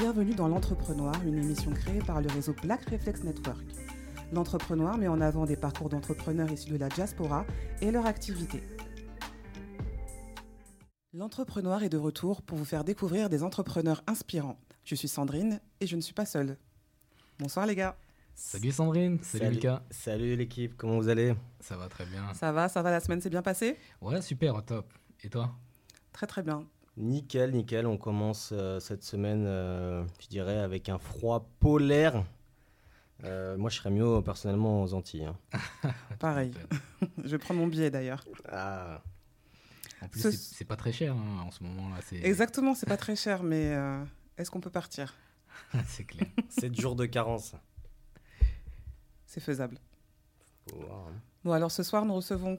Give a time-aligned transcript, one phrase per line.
[0.00, 3.62] bienvenue dans L'Entrepreneur, une émission créée par le réseau Black Reflex Network.
[4.32, 7.44] L'Entrepreneur met en avant des parcours d'entrepreneurs issus de la diaspora
[7.82, 8.62] et leur activité.
[11.12, 14.58] L'Entrepreneur est de retour pour vous faire découvrir des entrepreneurs inspirants.
[14.84, 16.56] Je suis Sandrine et je ne suis pas seule.
[17.38, 17.94] Bonsoir les gars.
[18.34, 19.82] Salut Sandrine, salut, Lucas.
[19.90, 21.34] Salut l'équipe, comment vous allez?
[21.60, 22.32] Ça va très bien.
[22.32, 23.76] Ça va, ça va, la semaine s'est bien passée?
[24.00, 24.90] Ouais, super, top.
[25.22, 25.54] Et toi?
[26.10, 26.64] Très très bien.
[26.96, 27.86] Nickel, nickel.
[27.86, 32.24] On commence euh, cette semaine, euh, je dirais, avec un froid polaire.
[33.24, 35.26] Euh, moi, je serais mieux personnellement aux Antilles.
[35.26, 35.36] hein.
[36.18, 36.52] Pareil.
[37.24, 38.24] je vais prendre mon billet d'ailleurs.
[38.48, 39.02] Ah,
[40.02, 41.96] En plus, Ce- c'est- pas très cher hein, en ce moment-là.
[42.06, 44.02] c'est- Exactement, c'est pas très cher, mais euh,
[44.38, 45.14] est-ce qu'on peut partir?
[45.86, 46.26] C'est clair.
[46.48, 47.54] 7 jours de carence.
[49.26, 49.78] C'est faisable.
[50.70, 51.12] Faut voir, hein.
[51.44, 52.58] Bon, alors ce soir, nous recevons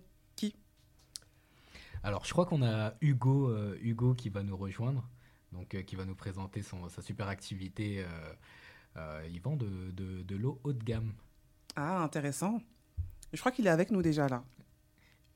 [2.03, 5.07] Alors, je crois qu'on a Hugo, euh, Hugo qui va nous rejoindre,
[5.51, 7.99] donc euh, qui va nous présenter son, sa super activité.
[8.03, 8.33] euh,
[8.97, 11.13] euh, il vend de, de, de l'eau haut de gamme.
[11.75, 12.59] Ah, intéressant.
[13.31, 14.43] Je crois qu'il est avec nous déjà là.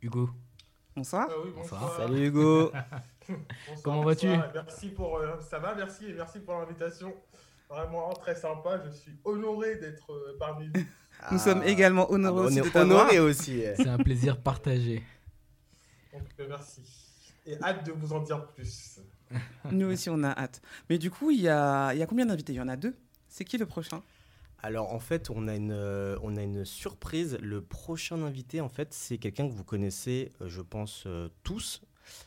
[0.02, 0.30] Hugo,
[0.96, 1.28] Bonsoir.
[1.30, 1.82] Ah oui, Bonsoir.
[1.82, 1.98] bonsoir.
[1.98, 2.72] Salut Hugo.
[3.28, 4.28] Bonsoir, Comment vas-tu?
[4.54, 7.12] Merci pour euh, ça va, merci et merci pour l'invitation.
[7.70, 8.80] Vraiment très sympa.
[8.86, 10.82] Je suis honoré d'être euh, parmi vous.
[11.32, 13.60] Nous sommes également honorés Ah, bah, aussi honoré aussi.
[13.62, 13.74] eh.
[13.78, 15.02] c'est un plaisir partagé.
[16.18, 16.82] Donc euh, merci.
[17.46, 19.00] Et hâte de vous en dire plus.
[19.72, 20.62] Nous aussi, on a hâte.
[20.90, 22.54] Mais du coup, il y a, il y a combien d'invités?
[22.54, 22.96] Il y en a deux.
[23.28, 24.02] C'est qui le prochain?
[24.66, 27.38] Alors en fait, on a une, euh, on a une surprise.
[27.40, 31.82] Le prochain invité, en fait, c'est quelqu'un que vous connaissez, euh, je pense, euh, tous,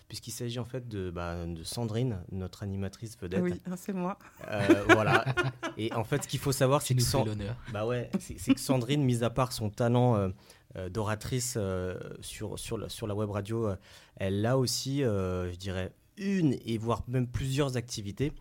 [0.09, 3.41] puisqu'il s'agit en fait de, bah, de Sandrine, notre animatrice vedette.
[3.43, 4.19] Oui, hein, c'est moi.
[4.49, 5.25] Euh, voilà.
[5.77, 7.57] Et en fait, ce qu'il faut savoir, c'est que San- l'honneur.
[7.73, 10.29] Bah ouais, c'est que Sandrine, mis à part son talent euh,
[10.77, 13.71] euh, d'oratrice euh, sur, sur, la, sur la web radio,
[14.17, 18.33] elle a aussi, euh, je dirais, une et voire même plusieurs activités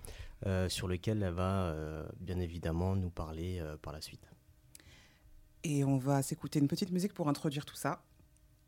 [0.46, 4.28] euh, sur lesquelles elle va euh, bien évidemment nous parler euh, par la suite.
[5.64, 8.02] Et on va s'écouter une petite musique pour introduire tout ça.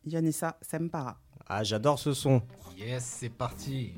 [0.06, 1.18] Yanissa Sempara.
[1.48, 2.42] Ah, j'adore ce son.
[2.78, 3.94] Yes, c'est parti.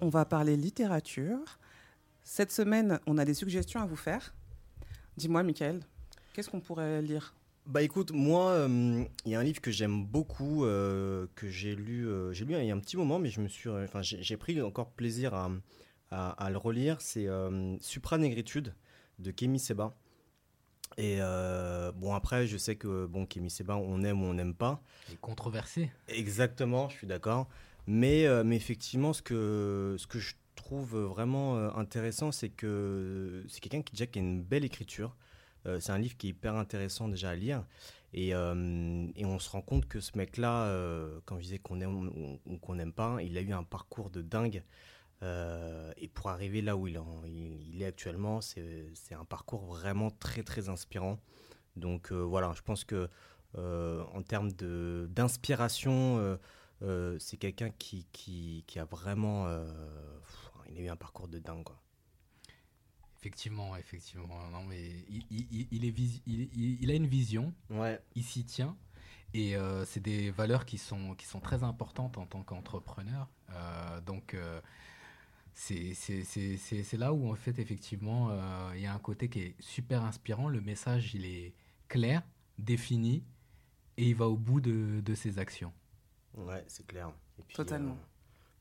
[0.00, 1.58] On va parler littérature.
[2.22, 4.34] Cette semaine, on a des suggestions à vous faire.
[5.16, 5.80] Dis-moi, Michael,
[6.32, 7.34] qu'est-ce qu'on pourrait lire?
[7.66, 11.74] Bah écoute, moi, euh, il y a un livre que j'aime beaucoup, euh, que j'ai
[11.74, 14.00] lu, euh, j'ai lu il y a un petit moment, mais je me suis, enfin,
[14.00, 15.50] j'ai j'ai pris encore plaisir à,
[16.10, 17.00] à- à le relire.
[17.00, 18.74] C'est euh, Supranégritude
[19.18, 19.94] de Kémy Seba.
[20.96, 24.54] Et euh, bon, après, je sais que bon, Kémy Seba, on aime ou on n'aime
[24.54, 24.80] pas.
[25.12, 25.90] Et controversé.
[26.08, 27.48] Exactement, je suis d'accord.
[27.90, 33.42] Mais, euh, mais effectivement, ce que, ce que je trouve vraiment euh, intéressant, c'est que
[33.48, 35.16] c'est quelqu'un qui, déjà, qui a une belle écriture.
[35.64, 37.64] Euh, c'est un livre qui est hyper intéressant déjà à lire.
[38.12, 40.74] Et, et on se rend compte que ce mec-là,
[41.26, 44.22] quand je disais qu'on aime ou qu'on n'aime pas, il a eu un parcours de
[44.22, 44.62] dingue.
[45.22, 51.18] Et pour arriver là où il, est actuellement, c'est un parcours vraiment très très inspirant.
[51.76, 53.10] Donc voilà, je pense que
[53.58, 56.38] en termes d'inspiration,
[56.82, 59.46] euh, c'est quelqu'un qui, qui, qui a vraiment...
[59.46, 59.64] euh,
[60.20, 61.64] pff, il a eu un parcours de dingue.
[61.64, 61.80] Quoi.
[63.18, 64.48] Effectivement, effectivement.
[64.52, 68.76] Non, mais il, est a une vision, Ouais, il s'y tient.
[69.34, 73.28] Et euh, c'est des valeurs qui sont, qui sont très importantes en tant qu'entrepreneur.
[73.50, 74.60] Euh, donc, euh,
[75.54, 78.30] c'est là où, en fait, effectivement,
[78.74, 80.48] il y a un côté qui est super inspirant.
[80.48, 81.54] Le message, il est
[81.88, 82.22] clair,
[82.58, 83.24] défini,
[83.96, 85.72] et il va au bout de, de ses actions.
[86.36, 87.10] Ouais c'est clair.
[87.38, 87.96] Et puis, Totalement.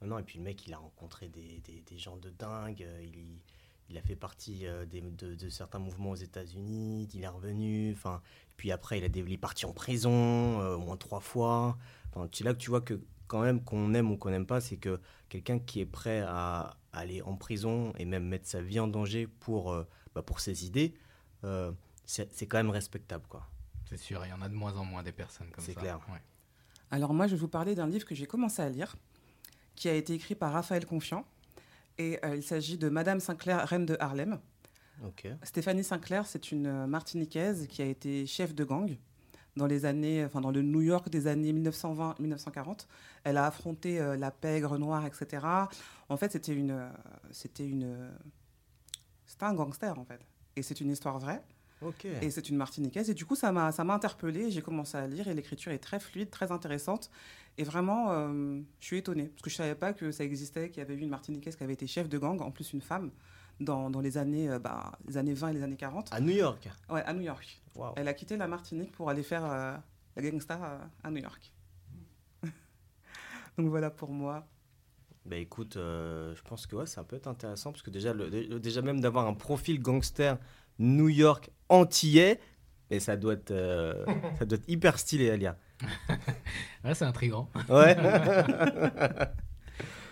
[0.02, 2.30] euh, non, non, et puis le mec, il a rencontré des, des, des gens de
[2.30, 2.84] dingue.
[2.84, 3.40] euh, Il,
[3.90, 7.08] il a fait partie euh, des- de, de certains mouvements aux États-Unis.
[7.14, 7.94] Il est revenu.
[7.94, 8.22] Enfin,
[8.58, 11.78] puis après, il, a, il est parti en prison euh, au moins trois fois.
[12.14, 14.62] Enfin, c'est là que tu vois que quand même, qu'on aime ou qu'on n'aime pas,
[14.62, 15.00] c'est que
[15.30, 19.28] quelqu'un qui est prêt à aller en prison et même mettre sa vie en danger
[19.28, 19.86] pour, euh,
[20.16, 20.94] bah, pour ses idées,
[21.44, 21.72] euh,
[22.06, 23.26] c'est c'est quand même respectable.
[23.28, 23.46] quoi.
[23.86, 25.72] C'est sûr, il y en a de moins en moins des personnes comme ça.
[25.74, 26.00] C'est clair.
[26.10, 26.22] Ouais.
[26.92, 28.96] Alors moi, je vais vous parler d'un livre que j'ai commencé à lire,
[29.76, 31.26] qui a été écrit par Raphaël Confiant.
[31.98, 34.40] Et euh, il s'agit de Madame Sinclair, reine de Harlem.
[35.44, 38.98] Stéphanie Sinclair, c'est une euh, Martiniquaise qui a été chef de gang
[39.56, 42.86] dans les années, enfin dans le New York des années 1920-1940.
[43.24, 45.46] Elle a affronté euh, la pègre noire, etc.
[46.10, 46.90] En fait, c'était une,
[47.32, 48.12] c'était une,
[49.26, 50.20] c'était un gangster en fait.
[50.56, 51.44] Et c'est une histoire vraie.
[52.24, 53.10] Et c'est une Martiniquaise.
[53.10, 54.50] Et du coup, ça m'a, ça m'a interpellée.
[54.50, 57.12] J'ai commencé à lire et l'écriture est très fluide, très intéressante.
[57.60, 59.28] Et vraiment, euh, je suis étonnée.
[59.28, 61.56] Parce que je ne savais pas que ça existait, qu'il y avait eu une Martiniquaise
[61.56, 63.12] qui avait été chef de gang, en plus une femme,
[63.60, 66.12] dans, dans les, années, euh, bah, les années 20 et les années 40.
[66.14, 66.68] À New York.
[66.90, 67.62] Ouais, à New York.
[67.96, 69.76] Elle a quitté la Martinique pour aller faire euh,
[70.16, 71.54] la gangsta à New York.
[73.58, 74.48] Donc voilà pour moi.
[75.26, 78.60] Bah écoute, euh, je pense que ouais, ça peut être intéressant parce que déjà, le-
[78.60, 80.38] déjà même d'avoir un profil gangster
[80.80, 82.40] New York antillais,
[82.90, 83.94] et ça doit être, euh,
[84.40, 85.56] ça doit être hyper stylé à lire.
[86.84, 87.50] Ouais, c'est intriguant.
[87.70, 87.98] Ouais.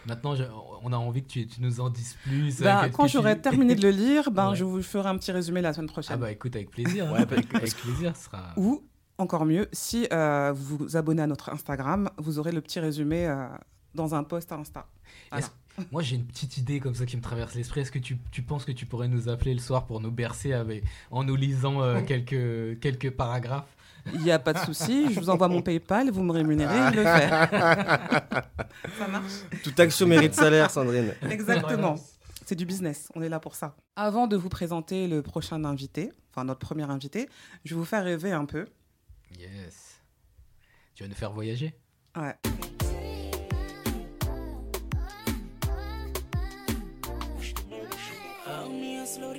[0.08, 0.44] Maintenant, je-
[0.84, 2.60] on a envie que tu, tu nous en dises plus.
[2.62, 4.56] Ben, euh, quand tu- j'aurai terminé de le lire, ben, Ouais.
[4.56, 6.16] je vous ferai un petit résumé la semaine prochaine.
[6.16, 7.08] Ah bah écoute, avec plaisir.
[7.08, 7.14] hein.
[7.14, 8.54] Ouais, avec plaisir, ce sera...
[8.58, 8.84] Ou,
[9.18, 13.26] encore mieux, si euh, vous vous abonnez à notre Instagram, vous aurez le petit résumé
[13.26, 13.48] euh,
[13.96, 14.86] dans un post Insta.
[15.32, 15.48] Voilà.
[15.92, 17.82] Moi, j'ai une petite idée comme ça qui me traverse l'esprit.
[17.82, 20.54] Est-ce que tu, tu penses que tu pourrais nous appeler le soir pour nous bercer
[20.54, 23.76] avec, en nous lisant euh, quelques, quelques paragraphes?
[24.14, 26.98] Il n'y a pas de souci, je vous envoie mon PayPal, vous me rémunérez, je
[26.98, 27.30] le fais.
[29.00, 29.32] Ça marche
[29.64, 31.14] Toute action mérite salaire, Sandrine.
[31.30, 31.96] Exactement.
[32.46, 33.76] C'est du business, on est là pour ça.
[33.96, 37.28] Avant de vous présenter le prochain invité, enfin notre premier invité,
[37.64, 38.68] je vais vous faire rêver un peu.
[39.40, 40.00] Yes.
[40.94, 41.74] Tu vas nous faire voyager?
[42.16, 42.36] Ouais.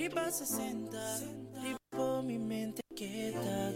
[0.07, 0.97] arriba 60.
[1.61, 3.73] Tipo mi mente quieta.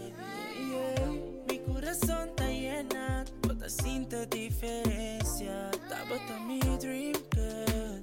[1.46, 3.24] Mi corazón está llena.
[3.42, 5.70] Toda cinta diferencia.
[5.88, 8.00] Tabata mi dream girl.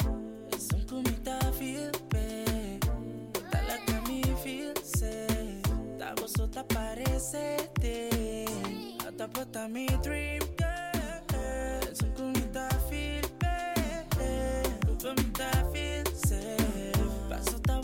[0.51, 2.79] Es un comita feel bad.
[3.67, 5.97] La que me feel sad.
[5.97, 7.57] Tabosota parece.
[9.69, 10.58] Mi dream.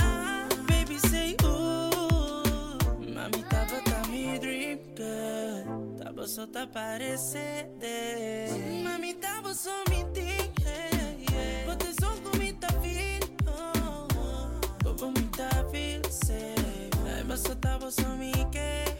[0.00, 7.86] Ah, baby say ooh, Mami, tava tammy dream girl, tava só tá parecendo.
[8.82, 10.04] Mami tava só me
[11.64, 13.24] Poate sol cu mi ta fil
[14.82, 16.54] Bobo mi ta fil se
[17.06, 18.93] Ai, basta tava só me quer.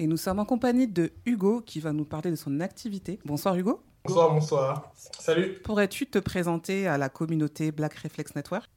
[0.00, 3.18] Et nous sommes en compagnie de Hugo qui va nous parler de son activité.
[3.24, 3.80] Bonsoir Hugo.
[4.04, 4.92] Bonsoir, bonsoir.
[4.94, 5.54] Salut.
[5.64, 8.70] Pourrais-tu te présenter à la communauté Black Reflex Network?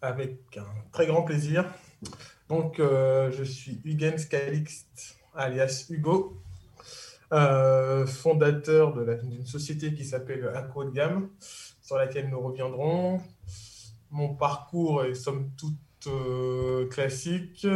[0.00, 1.64] Avec un très grand plaisir.
[2.48, 6.40] Donc, euh, je suis Huygens Calixte, alias Hugo,
[7.32, 11.28] euh, fondateur d'une société qui s'appelle Aqua de gamme,
[11.82, 13.20] sur laquelle nous reviendrons.
[14.10, 17.66] Mon parcours est somme toute euh, classique.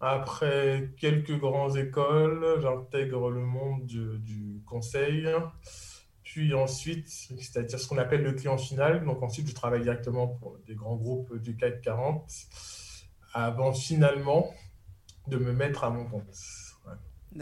[0.00, 5.28] Après quelques grandes écoles, j'intègre le monde du conseil.
[6.36, 9.02] Puis ensuite, c'est-à-dire ce qu'on appelle le client final.
[9.06, 12.30] Donc ensuite, je travaille directement pour des grands groupes du CAC 40
[13.32, 14.52] avant finalement
[15.28, 16.26] de me mettre à mon compte.
[16.86, 16.92] Ouais.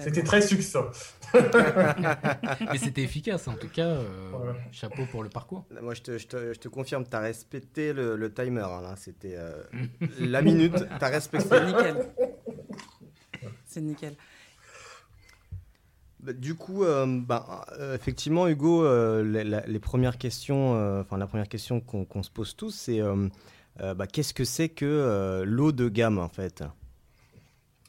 [0.05, 0.93] C'était très succinct.
[1.35, 3.83] Mais c'était efficace en tout cas.
[3.83, 4.55] euh, Voilà.
[4.71, 5.67] Chapeau pour le parcours.
[5.83, 8.61] Moi, je te, je te- je te confirme, tu as respecté le, le timer.
[8.63, 8.95] hein, là.
[8.97, 9.61] C'était euh,
[10.21, 11.49] la minute, tu as respecté.
[11.49, 12.07] C'est nickel.
[13.67, 14.15] C'est nickel.
[16.25, 21.19] Bah, Du coup, euh, bah, euh, effectivement, Hugo, euh, la- les premières questions, euh, enfin
[21.19, 23.01] la première question qu'on se pose tous, c'est
[23.79, 26.63] bah, qu'est-ce que c'est que l'eau de gamme en fait?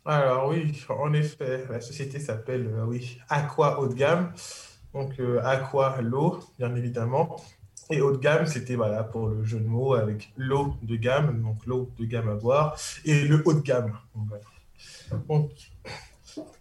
[0.06, 4.32] Alors oui, en effet, la société s'appelle oui, Aqua haut de gamme.
[4.94, 5.14] Donc
[5.44, 7.38] Aqua, l'eau, bien évidemment.
[7.92, 11.42] Et haut de gamme, c'était voilà, pour le jeu de mots avec l'eau de gamme,
[11.42, 12.76] donc l'eau de gamme à boire,
[13.06, 13.94] et le haut de gamme.
[15.30, 15.52] Donc,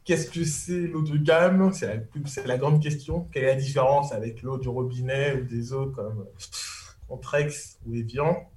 [0.04, 1.72] qu'est-ce que c'est l'eau de gamme?
[1.72, 3.28] C'est la, grande question.
[3.32, 6.34] Quelle est la différence avec l'eau du robinet ou des eaux comme euh,
[7.08, 8.50] Contrex ou Evian?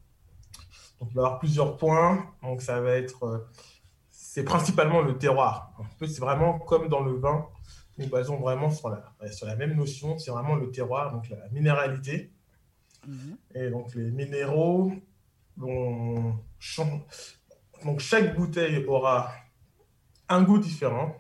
[0.99, 2.25] Donc, il va y avoir plusieurs points.
[2.41, 3.37] Donc, ça va être euh,
[4.37, 5.73] c'est principalement le terroir.
[5.79, 7.47] En fait, c'est vraiment comme dans le vin,
[7.97, 11.49] nous basons vraiment sur la, sur la même notion, c'est vraiment le terroir, donc la
[11.49, 12.31] minéralité.
[13.07, 13.37] Mhm.
[13.55, 14.91] Et donc les minéraux
[15.57, 16.39] Donc
[17.99, 19.31] chaque bouteille aura
[20.29, 21.15] un goût différent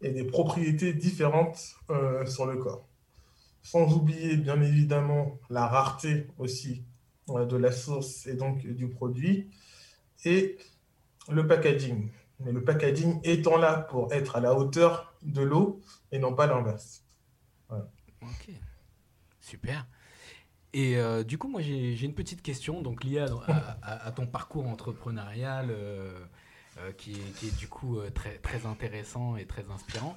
[0.00, 2.86] et des propriétés différentes euh, sur le corps.
[3.62, 6.84] Sans oublier bien évidemment la rareté aussi
[7.30, 9.50] euh, de la source et donc du produit.
[10.24, 10.58] Et
[11.30, 12.10] le packaging.
[12.40, 15.80] Mais le packaging étant là pour être à la hauteur de l'eau
[16.12, 17.04] et non pas l'inverse.
[17.70, 18.50] Ok,
[19.40, 19.86] super.
[20.72, 23.24] Et euh, du coup, moi, j'ai une petite question donc liée
[23.82, 25.70] à, ton parcours entrepreneurial
[26.96, 30.16] qui, est, qui est du coup euh, très, très intéressant et très inspirant.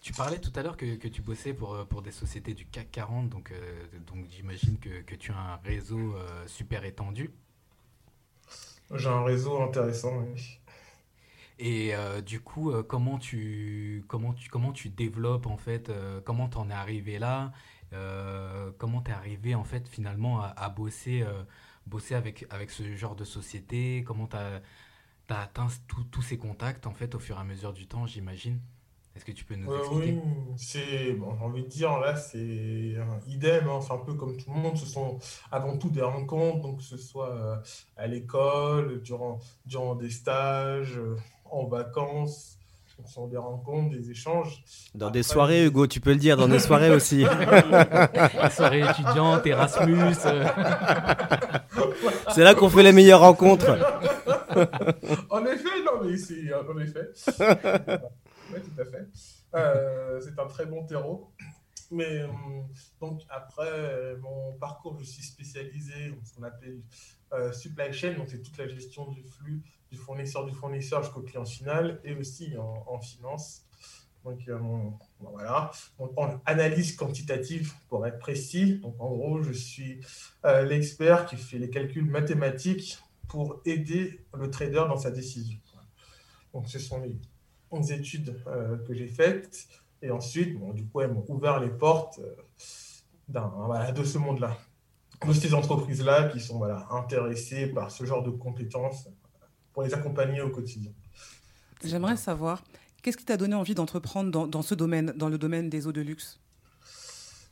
[0.00, 2.66] Tu parlais tout à l'heure que, que tu bossais pour, euh, pour des sociétés du
[2.66, 7.30] CAC 40, donc, euh, donc j'imagine que, que tu as un réseau euh, super étendu.
[8.92, 10.18] J'ai un réseau intéressant.
[10.18, 10.58] oui.
[11.58, 16.20] Et euh, du coup, euh, comment tu comment tu comment tu développes en fait euh,
[16.20, 17.52] comment t'en es arrivé là
[17.94, 21.44] euh, comment t'es arrivé en fait finalement à, à bosser euh,
[21.86, 24.60] bosser avec avec ce genre de société comment t'as
[25.26, 25.66] t'as atteint
[26.10, 28.60] tous ces contacts en fait au fur et à mesure du temps j'imagine
[29.16, 30.12] est-ce que tu peux nous Euh, expliquer?
[30.12, 30.20] oui,
[30.58, 34.36] c'est, bon, j'ai envie de dire, là, c'est un idem, hein, c'est un peu comme
[34.36, 35.18] tout le monde, ce sont
[35.50, 37.56] avant tout des rencontres, donc que ce soit euh,
[37.96, 41.16] à l'école, durant, durant des stages, euh,
[41.46, 42.58] en vacances,
[42.94, 44.62] ce sont des rencontres, des échanges.
[44.94, 47.24] Dans des soirées, Hugo, tu peux le dire, dans des soirées aussi.
[47.24, 50.12] Les soirées étudiantes Erasmus
[52.34, 53.78] C'est là qu'on fait les meilleures rencontres.
[55.30, 57.10] En effet, non, mais c'est, en effet.
[58.54, 59.08] Oui, tout à fait.
[59.56, 61.32] Euh, c'est un très bon terreau.
[61.90, 62.68] Mais hum,
[63.00, 66.80] donc après euh, mon parcours, je suis spécialisé dans ce qu'on appelle
[67.32, 71.22] euh, supply chain, donc c'est toute la gestion du flux du fournisseur du fournisseur jusqu'au
[71.22, 73.62] client final et aussi en, en finance.
[74.24, 74.58] Donc euh,
[75.20, 75.70] voilà,
[76.00, 78.78] donc en analyse quantitative pour être précis.
[78.78, 80.00] Donc en gros, je suis
[80.44, 82.98] euh, l'expert qui fait les calculs mathématiques
[83.28, 85.58] pour aider le trader dans sa décision.
[86.52, 87.16] Donc ce sont les
[87.70, 89.66] 11 études euh, que j'ai faites.
[90.02, 94.56] Et ensuite, bon, du coup, elles m'ont ouvert les portes euh, voilà, de ce monde-là.
[95.26, 99.08] De ces entreprises-là qui sont voilà, intéressées par ce genre de compétences
[99.72, 100.92] pour les accompagner au quotidien.
[101.82, 102.62] J'aimerais savoir,
[103.02, 105.92] qu'est-ce qui t'a donné envie d'entreprendre dans, dans ce domaine, dans le domaine des eaux
[105.92, 106.38] de luxe?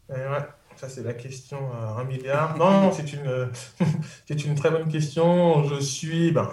[0.09, 0.47] Ouais.
[0.77, 2.57] Ça, c'est la question à un milliard.
[2.59, 3.51] Non, c'est une,
[4.27, 5.65] c'est une très bonne question.
[5.65, 6.51] Je suis, ben,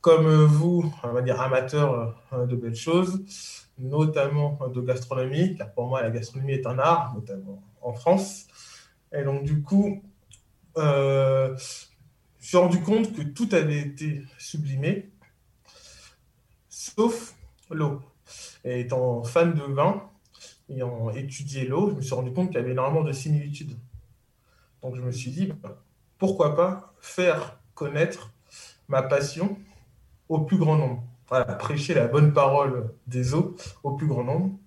[0.00, 3.24] comme vous, on va dire amateur euh, de belles choses,
[3.78, 8.46] notamment de gastronomie, car pour moi, la gastronomie est un art, notamment en France.
[9.12, 10.02] Et donc, du coup,
[10.76, 11.56] euh,
[12.40, 15.10] je suis rendu compte que tout avait été sublimé,
[16.68, 17.34] sauf
[17.70, 18.00] l'eau.
[18.64, 20.10] Et étant fan de vin,
[20.70, 23.76] ayant étudié l'eau, je me suis rendu compte qu'il y avait énormément de similitudes.
[24.82, 25.82] Donc je me suis dit, bah,
[26.18, 28.32] pourquoi pas faire connaître
[28.88, 29.58] ma passion
[30.28, 31.04] au plus grand nombre.
[31.58, 34.58] Prêcher la bonne parole des eaux au plus grand nombre.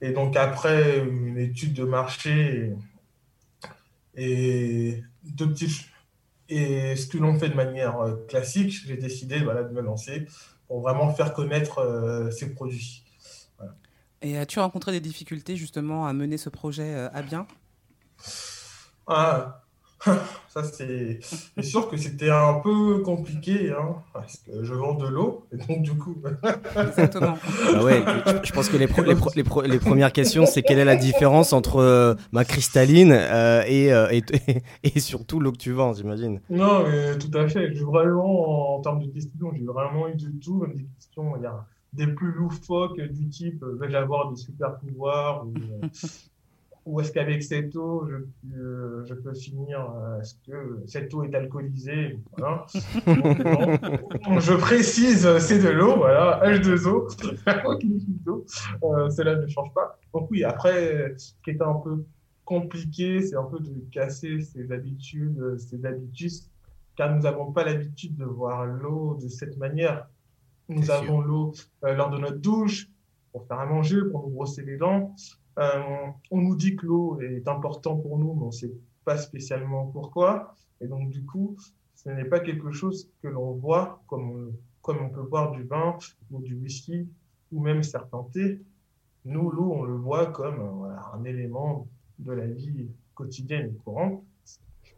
[0.00, 2.74] Et donc après une étude de marché
[4.14, 5.86] et, et deux petits
[6.54, 10.26] et ce que l'on fait de manière euh, classique, j'ai décidé voilà, de me lancer
[10.66, 13.04] pour vraiment faire connaître euh, ces produits.
[14.22, 17.46] Et as-tu rencontré des difficultés justement à mener ce projet euh, à bien?
[19.06, 19.62] Ah,
[20.48, 25.06] ça c'est c'est sûr que c'était un peu compliqué, hein, parce que je vends de
[25.08, 26.16] l'eau, et donc du coup,
[26.86, 27.36] Exactement.
[27.74, 30.46] Ah ouais, je- je pense que les, pro- les, pro- les, pro- les premières questions,
[30.46, 34.22] c'est quelle est la différence entre euh, ma cristalline euh, et, euh, et,
[34.84, 36.40] et surtout l'eau que tu vends, j'imagine?
[36.48, 37.74] non, mais tout à fait.
[37.74, 41.42] J'ai vraiment, en termes de questions, j'ai vraiment eu de tout, même des questions, il
[41.42, 45.88] y a des plus loufoques du type, euh, vais-je avoir des super pouvoirs ou, euh,
[46.86, 48.16] ou est-ce qu'avec cette eau, je,
[48.50, 52.18] peux- je peux finir, euh, est-ce que cette eau est alcoolisée?
[52.36, 52.66] Voilà.
[53.06, 53.38] Donc,
[54.26, 54.40] non.
[54.40, 57.08] Je précise, euh, c'est de l'eau, voilà, H2O,
[57.66, 58.44] aucune fuite d'eau.
[58.84, 59.98] Euh, cela ne change pas.
[60.14, 62.04] Donc oui, après, ce qui est un peu
[62.44, 66.32] compliqué, c'est un peu de casser ses habitudes, euh, ses habitudes,
[66.96, 70.08] car nous n'avons pas l'habitude de voir l'eau de cette manière.
[70.74, 71.52] Nous avons l'eau
[71.84, 72.88] euh, lors de notre douche,
[73.32, 75.14] pour faire à manger, pour nous brosser les dents.
[75.58, 75.82] Euh,
[76.30, 78.72] on nous dit que l'eau est importante pour nous, mais on ne sait
[79.04, 80.54] pas spécialement pourquoi.
[80.80, 81.56] Et donc, du coup,
[81.94, 85.62] ce n'est pas quelque chose que l'on voit comme on, comme on peut boire du
[85.64, 85.96] vin
[86.30, 87.08] ou du whisky
[87.52, 88.60] ou même certains thés.
[89.24, 91.86] Nous, l'eau, on le voit comme euh, voilà, un élément
[92.18, 94.22] de la vie quotidienne et courante.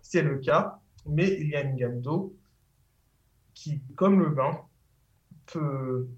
[0.02, 2.34] C'est le cas, mais il y a une gamme d'eau
[3.54, 4.60] qui, comme le vin,
[5.52, 6.08] peut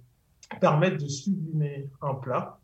[0.60, 2.58] permettre de sublimer un plat.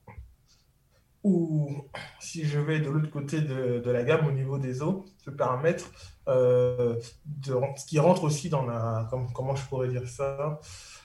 [1.25, 1.87] Ou
[2.19, 5.35] si je vais de l'autre côté de, de la gamme au niveau des eaux, peut
[5.35, 5.89] permettre
[6.29, 10.59] euh, de, ce qui rentre aussi dans la, comment, comment je pourrais dire ça,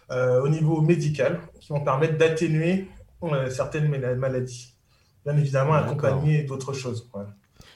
[0.10, 2.88] euh, au niveau médical, qui vont permettre d'atténuer
[3.22, 4.76] euh, certaines mala- maladies.
[5.24, 5.90] Bien évidemment, D'accord.
[5.90, 7.08] accompagnées d'autres choses.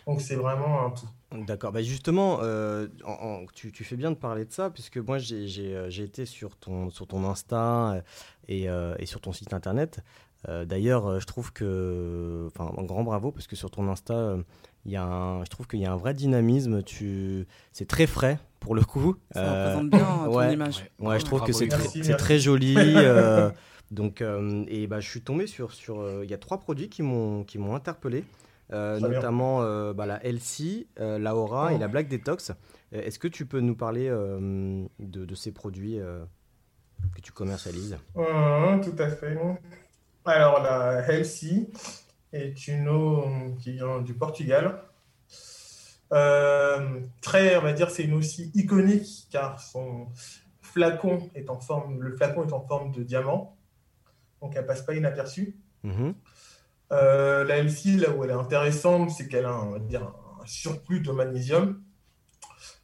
[0.07, 1.09] Donc c'est vraiment un tout.
[1.33, 1.71] D'accord.
[1.71, 5.17] Bah justement, euh, en- en- tu, tu fais bien de parler de ça, puisque moi,
[5.17, 8.01] j'ai j'ai, euh, j'ai été sur ton, sur ton Insta euh,
[8.49, 9.99] et, euh, et sur ton site internet.
[10.49, 14.41] Euh, D'ailleurs, je trouve que, enfin, un grand bravo, parce que sur ton Insta, euh,
[14.85, 16.81] il y a un, je trouve qu'il y a un vrai dynamisme.
[16.83, 19.15] Tu, c'est très frais pour le coup.
[19.31, 20.53] Ça Euh, représente bien ton ouais.
[20.53, 20.85] image.
[20.99, 21.07] Ouais.
[21.09, 21.67] Ouais, je trouve que c'est
[22.17, 22.75] très, joli.
[22.77, 23.51] euh,
[23.91, 26.89] donc, euh, et bah, je suis tombé sur, sur, euh, il y a trois produits
[26.89, 28.23] qui m'ont, qui m'ont interpellé, euh.
[28.71, 31.75] Notamment euh, bah, la LC, euh, la Aura Oh.
[31.75, 32.51] et la Black Detox.
[32.93, 36.23] Euh, Est-ce que tu peux nous parler euh, de, de ces produits euh,
[37.15, 37.97] que tu commercialises?
[38.15, 39.37] Tout à fait.
[40.25, 41.67] Alors, la Healthy
[42.33, 43.25] est une eau
[43.59, 44.81] qui vient du Portugal.
[46.13, 50.07] Euh, très, on va dire, c'est une eau aussi iconique car son
[50.61, 53.55] flacon est en forme, le flacon est en forme de diamant,
[54.41, 55.55] donc elle passe pas inaperçue.
[55.83, 56.13] Mhm.
[56.91, 60.45] Euh, la Healthy, là où elle est intéressante, c'est qu'elle a on va dire, un
[60.45, 61.81] surplus de magnésium,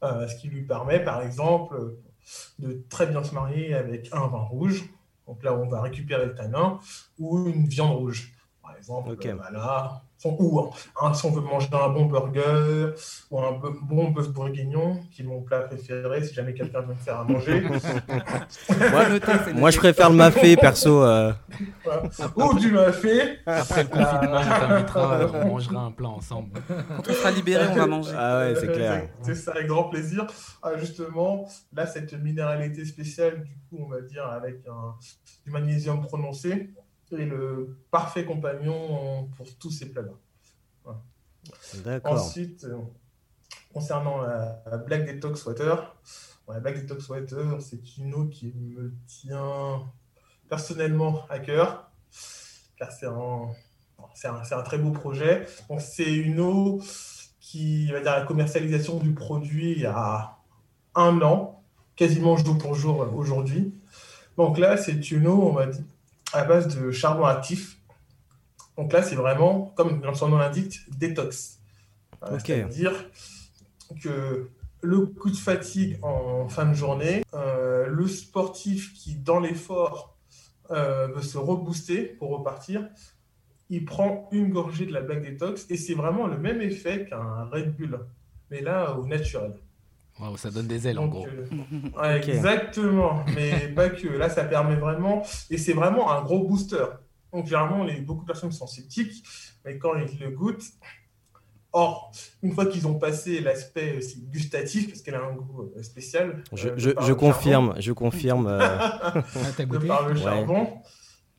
[0.03, 1.95] euh, ce qui lui permet, par exemple,
[2.59, 4.83] de très bien se marier avec un vin rouge.
[5.27, 6.79] Donc là, on va récupérer le tanin
[7.19, 8.31] ou une viande rouge.
[8.61, 9.27] Par exemple, Ok.
[9.27, 10.03] voilà.
[10.25, 12.93] Ou un- un- si on veut manger un bon burger
[13.29, 16.87] ou un bo- bon bœuf bourguignon, qui est mon plat préféré si jamais quelqu'un veut
[16.87, 17.61] me faire à manger.
[18.91, 21.03] Moi, Noté, c'est moi, je préfère le mafé, perso.
[21.03, 21.31] euh.
[21.83, 22.03] Voilà.
[22.35, 23.37] ou du mafé.
[23.45, 26.51] Après le confinement, on t'invitera, euh, on mangera un plat ensemble.
[26.67, 28.11] Quand on sera libéré, on va manger.
[28.17, 29.09] Ah ouais, c'est Euh, clair.
[29.21, 30.25] C'est ça, avec grand plaisir.
[30.63, 34.95] Ah, justement, là, cette minéralité spéciale, du coup, on va dire, avec un,
[35.45, 36.69] du magnésium prononcé,
[37.11, 40.13] est le parfait compagnon pour tous ces plats-là.
[41.85, 42.13] D'accord.
[42.13, 42.77] Ensuite, euh,
[43.73, 45.95] concernant la, la Black Detox Water,
[46.45, 49.83] bon, la Black Detox Water, c'est une eau qui me tient
[50.49, 51.89] personnellement à cœur,
[52.77, 53.49] car c'est un,
[54.13, 55.45] c'est un, c'est un très beau projet.
[55.79, 56.81] C'est une eau
[57.39, 60.37] qui, va dire, la commercialisation du produit il y a
[60.95, 61.63] un an,
[61.95, 63.73] quasiment jour pour jour euh, aujourd'hui.
[64.35, 65.83] Donc là, c'est une eau, on va dire,
[66.37, 67.77] à base de charbon actif.
[68.77, 71.59] Donc là, c'est vraiment, comme son nom l'indique, détox.
[72.23, 72.45] Euh, Ok.
[72.45, 73.09] C'est-à-dire
[74.01, 74.49] que
[74.81, 80.15] le coup de fatigue en fin de journée, euh, le sportif qui, dans l'effort,
[80.71, 82.87] euh, veut se rebooster pour repartir,
[83.69, 87.45] il prend une gorgée de la Black Detox et c'est vraiment le même effet qu'un
[87.45, 87.99] Red Bull,
[88.51, 89.55] mais là au naturel.
[90.19, 91.27] Waouh, ça donne des ailes en gros.
[91.27, 92.17] euh, ouais.
[92.27, 94.07] Exactement, mais pas que.
[94.07, 96.85] Là, ça permet vraiment, et c'est vraiment un gros booster.
[97.33, 99.23] Donc, généralement, les, beaucoup de personnes sont sceptiques,
[99.63, 100.63] mais quand ils le goûtent,
[101.73, 105.83] or, une fois qu'ils ont passé l'aspect aussi gustatif, parce qu'elle a un goût euh,
[105.83, 108.47] spécial, Je, euh, confirme, je confirme.
[108.47, 109.23] euh, Ah,
[109.65, 110.21] goûté par le Ouais.
[110.21, 110.67] charbon.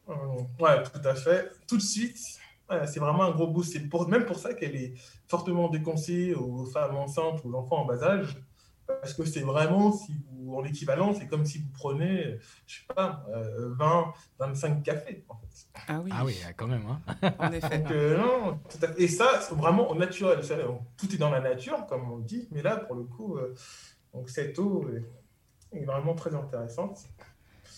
[0.08, 0.12] Euh,
[0.60, 1.50] ouais, tout à fait.
[1.66, 2.16] Tout de suite,
[2.70, 3.72] ouais, c'est vraiment un gros boost.
[3.72, 4.94] C'est pour, même pour ça qu'elle est
[5.26, 8.36] fortement déconseillée aux femmes enceintes ou aux enfants en bas âge.
[8.88, 12.86] Parce que c'est vraiment, si vous, en équivalent, c'est comme si vous prenez, je sais
[12.94, 15.24] pas, euh, 20, 25 cafés.
[15.28, 15.66] En fait.
[15.86, 16.82] Ah oui, Ah oui, quand même.
[16.88, 17.32] Hein.
[17.38, 17.78] en effet.
[17.80, 19.02] Donc, euh, non, tout à fait.
[19.02, 20.40] Et ça, c'est vraiment au naturel.
[20.96, 22.48] Tout est dans la nature, comme on dit.
[22.50, 23.54] Mais là, pour le coup, euh,
[24.14, 27.00] donc cette eau est, est vraiment très intéressante.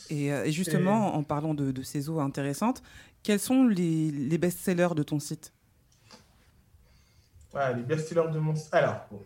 [0.09, 2.83] Et, euh, et justement, en parlant de, de ces eaux intéressantes,
[3.23, 5.53] quels sont les, les best-sellers de ton site?
[7.53, 8.73] Voilà, les best-sellers de mon site.
[8.73, 9.21] Alors, bon.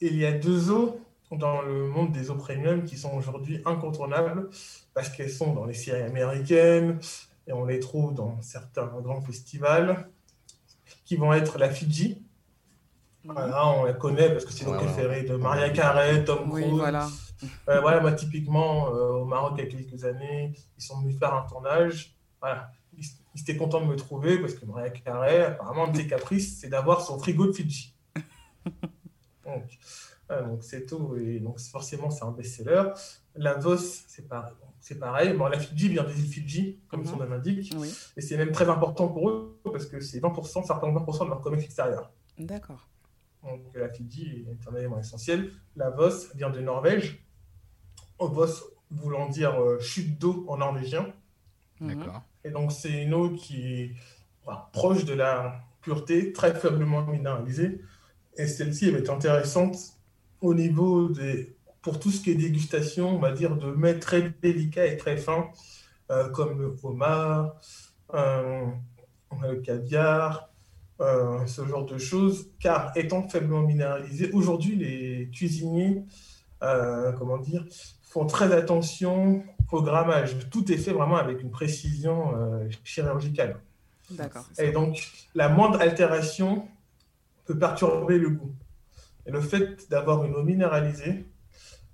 [0.00, 4.48] Il y a deux eaux dans le monde des eaux premium qui sont aujourd'hui incontournables
[4.94, 6.98] parce qu'elles sont dans les séries américaines
[7.46, 10.08] et on les trouve dans certains grands festivals
[11.04, 12.22] qui vont être la Fiji.
[13.24, 14.84] Voilà, on la connaît parce que c'est l'eau Ouais, ouais.
[14.84, 16.76] préférée de Maria Carey, Tom Oui, Cruise.
[16.78, 17.08] voilà.
[17.68, 21.18] Euh, voilà, moi, typiquement, euh, au Maroc, il y a quelques années, ils sont venus
[21.18, 22.16] faire un tournage.
[22.40, 22.70] Voilà.
[22.96, 26.06] Ils, ils étaient contents de me trouver parce que Maria Carey, apparemment, un de ses
[26.06, 27.94] caprices, c'est d'avoir son frigo de Fidji.
[29.48, 29.78] donc,
[30.48, 31.16] donc c'est tout.
[31.16, 32.84] Et donc, forcément, c'est un best-seller.
[33.34, 34.54] La Vos, c'est pareil.
[34.80, 35.32] C'est pareil.
[35.34, 37.06] Bon, la Fidji vient des îles Fidji, comme Mhm.
[37.06, 37.72] son nom l'indique.
[37.76, 41.24] Oui, Et c'est même très important pour eux parce que c'est 20%, ça représente 20%
[41.24, 42.12] de leur commerce extérieur.
[42.38, 42.88] d'accord.
[43.42, 45.50] Donc euh, la Fidji est un élément essentiel.
[45.76, 47.24] La Vos vient de Norvège.
[48.18, 48.46] Vos
[48.90, 51.12] voulant dire euh, chute d'eau en norvégien.
[51.80, 51.94] Mhm.
[51.94, 52.22] D'accord.
[52.44, 53.94] Et donc c'est une eau qui est
[54.72, 57.80] proche de la pureté, très faiblement minéralisée.
[58.38, 59.76] Et celle-ci elle est intéressante
[60.40, 61.54] au niveau des...
[61.82, 65.16] Pour tout ce qui est dégustation, on va dire de mets très délicats et très
[65.16, 65.48] fins,
[66.10, 67.56] euh, comme le homard,
[68.14, 68.64] euh,
[69.42, 70.50] le caviar,
[71.00, 76.02] euh, ce genre de choses, car étant faiblement minéralisé, aujourd'hui les cuisiniers,
[76.62, 77.64] euh, comment dire,
[78.02, 80.48] font très attention au grammage.
[80.50, 82.34] Tout est fait vraiment avec une précision
[82.82, 83.60] chirurgicale.
[84.10, 84.44] D'accord.
[84.58, 86.66] Et donc, la moindre altération
[87.48, 88.54] peut perturber le goût.
[89.26, 91.26] Et le fait d'avoir une eau minéralisée,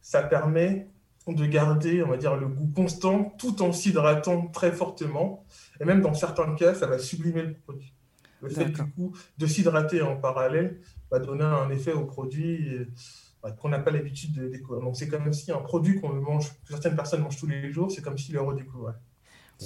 [0.02, 0.88] ça permet
[1.28, 5.44] de garder, on va dire, le goût constant tout en s'hydratant très fortement.
[5.80, 7.94] Et même dans certains cas, ça va sublimer le produit.
[8.42, 13.50] Le fait, du coup, de s'hydrater en parallèle va donner un effet au produit euh,
[13.52, 14.82] qu'on n'a pas l'habitude de découvrir.
[14.82, 17.90] Donc, c'est comme si un produit qu'on mange, que certaines personnes mangent tous les jours,
[17.90, 18.98] c'est comme s'ils le redécouvraient.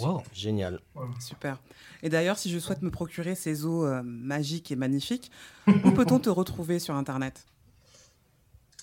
[0.02, 0.22] Wow.
[0.32, 0.80] Génial.
[1.20, 1.58] Super.
[2.02, 5.30] Et d'ailleurs, si je souhaite me procurer ces eaux euh, magiques et magnifiques,
[5.66, 7.44] où peut-on te retrouver sur Internet?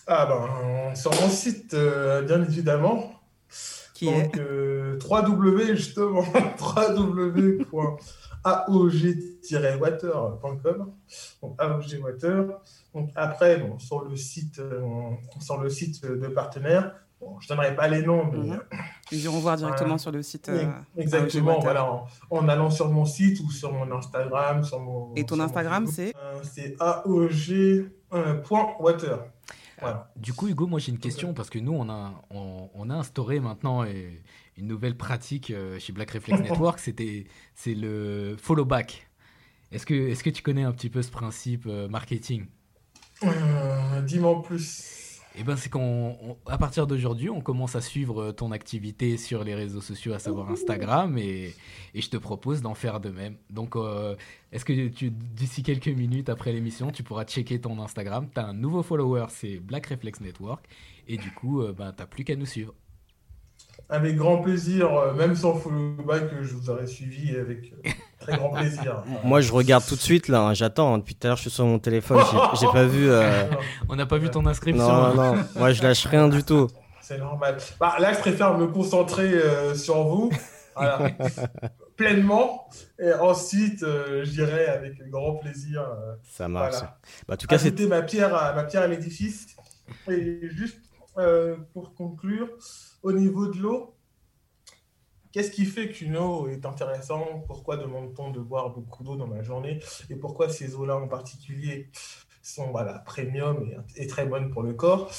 [0.08, 3.12] Ah ben, sur mon site, euh, bien évidemment.
[3.96, 6.22] Qui est Donc, euh, www, justement,
[9.56, 10.94] www.aog-water.com.
[11.42, 12.46] Donc, AOG Water.
[12.94, 14.82] Donc, après, bon, sur, le site, euh,
[15.40, 18.60] sur le site de partenaires, bon, je ne donnerai pas les noms, mais Mhm.
[19.12, 19.98] Ils iront voir directement Voilà.
[20.00, 20.50] sur le site.
[20.50, 20.66] euh,
[20.98, 24.64] exactement, voilà, en, en allant sur mon site ou sur mon Instagram.
[24.64, 26.76] Sur mon, Et ton Instagram, c'est Euh, C'est
[28.12, 29.26] AOG.water.
[29.80, 30.10] Voilà.
[30.16, 32.96] Du coup, Hugo, moi j'ai une question parce que nous, on a, on, on a
[32.96, 39.08] instauré maintenant une nouvelle pratique euh, chez Black Reflex Network, c'était, c'est le follow back.
[39.72, 42.46] Est-ce que, est-ce que tu connais un petit peu ce principe marketing?
[43.24, 44.95] Euh, Dis-moi en plus.
[45.38, 49.18] Eh ben, c'est qu'on, on- à partir d'aujourd'hui, on commence à suivre euh, ton activité
[49.18, 51.54] sur les réseaux sociaux, à savoir Instagram, et,
[51.94, 53.36] et je te propose d'en faire de même.
[53.50, 54.16] Donc, euh,
[54.54, 58.46] est-ce que tu, d'ici quelques minutes après l'émission, tu pourras checker ton Instagram Tu as
[58.48, 60.66] un nouveau follower, c'est Black Reflex Network,
[61.08, 62.74] et du coup, euh, ben, t'as plus qu'à nous suivre.
[63.90, 68.36] Avec grand plaisir, euh, même sans follow back, je vous aurais suivi avec euh, très
[68.38, 69.04] grand plaisir.
[69.24, 70.42] Moi, je regarde tout de suite là.
[70.42, 70.94] hein, J'attends.
[70.96, 72.20] hein, Depuis tout à l'heure, je suis sur mon téléphone.
[72.60, 73.08] j'ai- pas vu.
[73.10, 73.44] euh,
[73.88, 74.88] On n'a pas vu ton inscription.
[74.88, 75.44] Non, non, non.
[75.56, 76.68] Moi, je lâche rien du tout.
[77.02, 77.58] C'est normal.
[77.80, 80.32] Bah, là, je préfère me concentrer euh, sur vous,
[80.76, 81.12] voilà,
[81.96, 82.68] pleinement.
[83.00, 86.72] Et ensuite, euh, je dirais avec grand plaisir euh, Ça marche.
[86.74, 86.98] Voilà.
[87.28, 89.48] Bah, en tout cas, ajouter ma pierre à, ma pierre à l'édifice.
[90.10, 90.80] Et juste
[91.20, 92.48] euh, pour conclure,
[93.06, 93.94] au niveau de l'eau,
[95.32, 97.46] qu'est-ce qui fait qu'une eau est intéressante?
[97.46, 99.80] Pourquoi demande-t-on de boire beaucoup d'eau dans la journée?
[100.10, 101.92] Et pourquoi ces eaux-là en particulier
[102.42, 103.64] sont voilà, premium
[103.96, 105.12] et, très bonnes pour le corps?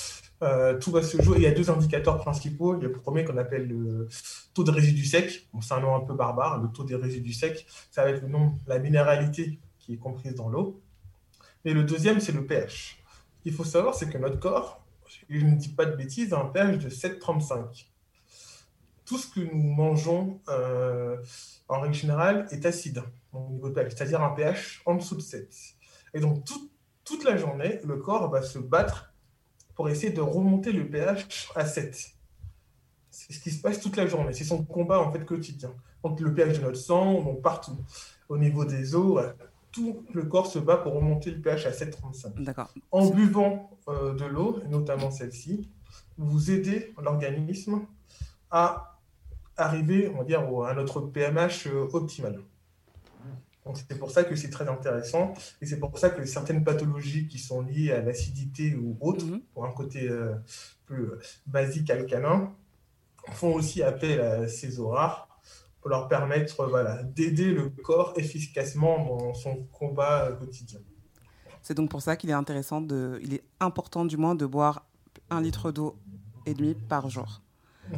[0.43, 1.37] Euh, tout va se jouer.
[1.37, 2.73] Il y a deux indicateurs principaux.
[2.73, 4.09] Le premier qu'on appelle le
[4.53, 5.47] taux de résidus secs.
[5.53, 6.61] Bon, c'est un nom un peu barbare.
[6.61, 10.35] Le taux des résidus secs, ça va être le nom, la minéralité qui est comprise
[10.35, 10.83] dans l'eau.
[11.65, 13.01] Et le deuxième, c'est le pH.
[13.39, 14.86] Ce qu'il faut savoir, c'est que notre corps,
[15.29, 17.87] je ne dis pas de bêtises, un pH de 7,35.
[19.05, 21.17] Tout ce que nous mangeons euh,
[21.69, 25.21] en règle générale est acide au niveau de pH, c'est-à-dire un pH en dessous de
[25.21, 25.49] 7.
[26.15, 26.71] Et donc, tout-
[27.05, 29.13] toute la journée, le corps va se battre
[29.75, 32.13] pour essayer de remonter le pH à 7.
[33.11, 34.33] C'est ce qui se passe toute la journée.
[34.33, 35.73] C'est son combat en fait quotidien.
[36.03, 37.77] Donc le pH de notre sang, donc partout.
[38.29, 39.23] Au niveau des os.
[39.77, 42.43] Tout le corps se bat pour remonter le pH à 7,35.
[42.43, 42.73] D'accord.
[42.91, 45.69] En buvant euh, de l'eau, notamment celle-ci,
[46.17, 47.83] vous aidez l'organisme
[48.51, 48.99] à
[49.59, 52.41] arriver, on va dire, à notre PMH euh, optimal.
[53.67, 57.27] Donc c'est pour ça que c'est très intéressant et c'est pour ça que certaines pathologies
[57.29, 59.41] qui sont liées à l'acidité ou autres, Mhm.
[59.53, 60.35] pour un côté euh,
[60.87, 61.07] plus
[61.47, 62.55] basique alcalin,
[63.33, 65.26] font aussi appel à ces aurars
[65.87, 70.81] pour leur permettre voilà, d'aider le corps efficacement dans son combat quotidien.
[71.63, 74.85] C'est donc pour ça qu'il est intéressant de, il est important du moins de boire
[75.31, 75.97] un litre d'eau
[76.45, 77.41] et demi par jour.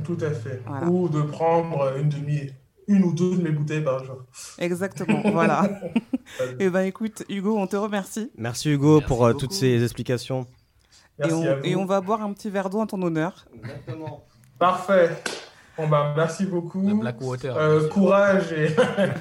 [0.05, 0.61] Tout à fait.
[0.67, 0.87] Voilà.
[0.87, 2.51] Ou de prendre une demi,
[2.89, 4.23] une ou deux de mes bouteilles par jour.
[4.59, 5.67] Exactement, voilà.
[6.59, 8.31] Et ben écoute, Hugo, on te remercie.
[8.37, 9.47] Merci Hugo Merci pour euh, beaucoup.
[9.47, 10.47] toutes ces explications.
[11.19, 11.65] Merci et, on, à vous.
[11.65, 13.47] et on va boire un petit verre d'eau en ton honneur.
[13.57, 14.27] Exactement.
[14.59, 15.17] Parfait.
[15.79, 16.81] Bon ben, merci beaucoup.
[16.99, 17.57] Blackwater.
[17.57, 18.75] Euh, courage et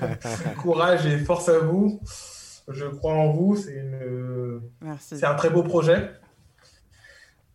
[0.58, 2.02] courage et force à vous.
[2.68, 3.56] Je crois en vous.
[3.56, 4.62] C'est une...
[4.82, 5.18] Merci.
[5.18, 6.12] c'est un très beau projet.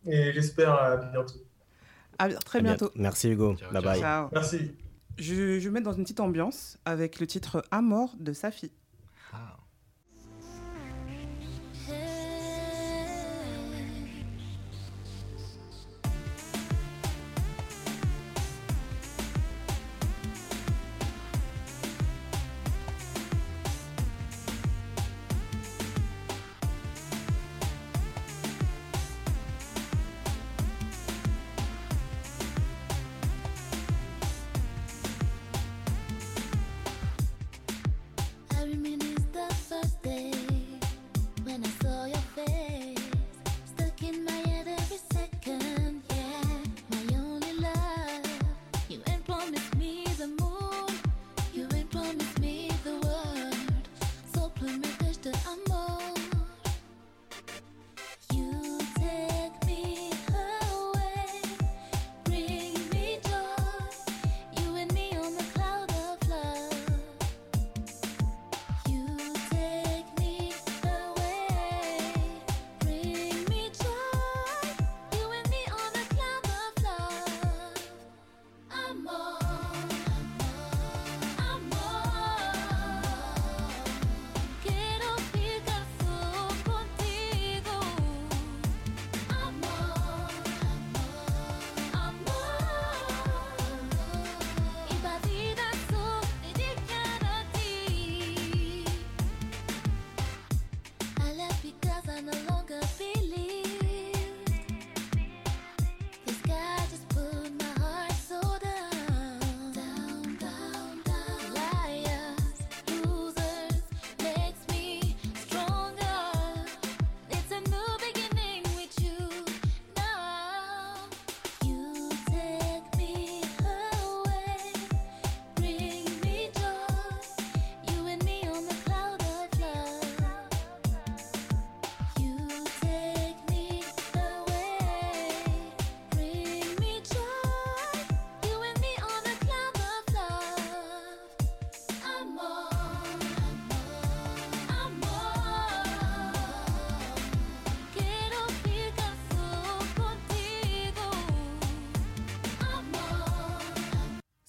[0.05, 1.35] Et j'espère à bientôt.
[2.17, 2.91] À très À bientôt.
[2.95, 3.55] Merci Hugo.
[3.57, 3.91] Ciao, bye ciao.
[3.91, 3.99] bye.
[3.99, 4.29] Ciao.
[4.31, 4.71] Merci.
[5.17, 8.71] Je, je vais mettre dans une petite ambiance avec le titre Amor de Safi.
[9.33, 9.57] Ah.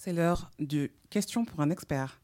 [0.05, 2.21] C'est l'heure du question pour un expert.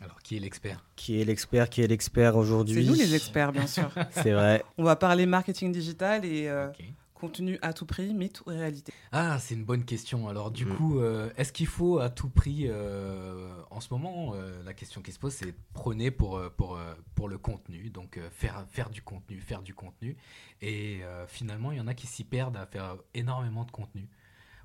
[0.00, 0.84] Alors, qui est l'expert?
[0.94, 2.84] Qui est l'expert Qui est l'expert aujourd'hui?
[2.84, 3.90] C'est nous les experts, bien sûr.
[4.12, 4.62] C'est vrai.
[4.78, 6.68] On va parler marketing digital et euh,
[7.14, 8.92] contenu à tout prix, mythe ou réalité?
[9.10, 10.28] Ah, c'est une bonne question.
[10.28, 10.76] Alors, du Mm.
[10.76, 15.02] coup, euh, est-ce qu'il faut à tout prix, euh, en ce moment, euh, la question
[15.02, 16.78] qui se pose, c'est prôner pour, pour,
[17.16, 20.16] pour le contenu, donc euh, faire, faire du contenu, faire du contenu.
[20.60, 24.06] Et euh, finalement, il y en a qui s'y perdent à faire énormément de contenu.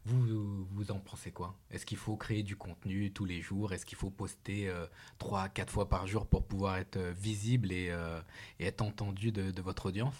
[0.08, 1.54] Vous, vous en pensez quoi?
[1.70, 3.74] Est-ce qu'il faut créer du contenu tous les jours?
[3.74, 4.86] Est-ce qu'il faut poster euh,
[5.18, 8.22] trois, quatre fois par jour pour pouvoir être euh, visible et, euh,
[8.62, 10.16] et être entendu de, votre audience?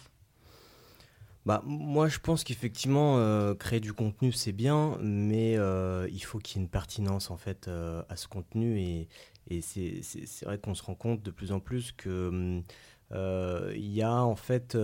[1.46, 6.38] Bah, moi, je pense qu'effectivement, euh, créer du contenu, c'est bien, mais euh, il faut
[6.38, 8.78] qu'il y ait une pertinence en fait euh, à ce contenu.
[8.78, 9.08] Et,
[9.48, 12.62] et c'est vrai qu'on se rend compte de plus en plus que hum,
[13.12, 14.76] euh, il y a en fait.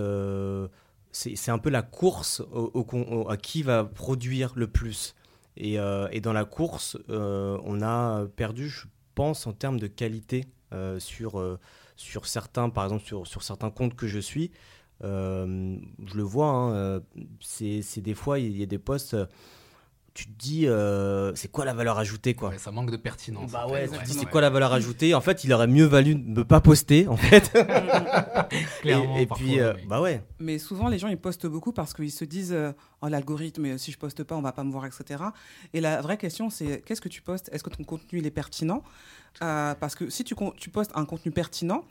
[1.15, 5.15] C'est un peu la course au- à qui va produire le plus.
[5.57, 9.87] Et, euh, et dans la course, euh, on a perdu, je pense, en termes de
[9.87, 11.41] qualité euh, sur,
[11.97, 14.51] sur certains, par exemple, sur, sur certains comptes que je suis.
[15.03, 17.03] Je le vois, hein,
[17.41, 19.27] c'est des fois, il y a des posts, euh,
[20.15, 23.51] tu te dis, euh, c'est quoi la valeur ajoutée quoi Ouais, Ça manque de pertinence.
[23.51, 23.99] Bah ouais, fait.
[23.99, 26.45] tu te dis, c'est quoi la valeur ajoutée En fait, il aurait mieux valu ne
[26.45, 27.51] pas poster, en fait.
[28.81, 29.83] Clairement, et, puis, euh, oui.
[29.89, 30.23] bah ouais.
[30.39, 32.71] Mais souvent, les gens, ils postent beaucoup parce qu'ils se disent euh,
[33.03, 35.25] Oh, l'algorithme, si je poste pas, on va pas me voir, etc.
[35.73, 37.51] Et la vraie question, c'est qu'est-ce que tu postes?
[37.53, 38.83] Est-ce que ton contenu, il est pertinent?
[39.43, 40.35] Euh, Parce que si tu
[40.71, 41.85] postes un contenu pertinent,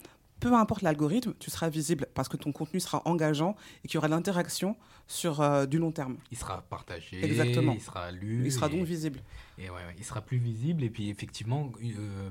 [0.48, 3.98] peu importe l'algorithme, tu seras visible parce que ton contenu sera engageant et qu'il y
[3.98, 4.76] aura de l'interaction
[5.06, 6.16] sur euh, du long terme.
[6.30, 7.72] Il sera partagé, Exactement.
[7.72, 8.42] il sera lu.
[8.44, 9.20] Il sera et- donc visible.
[9.58, 10.82] Et ouais, ouais, il sera plus visible.
[10.84, 12.30] Et puis effectivement, euh,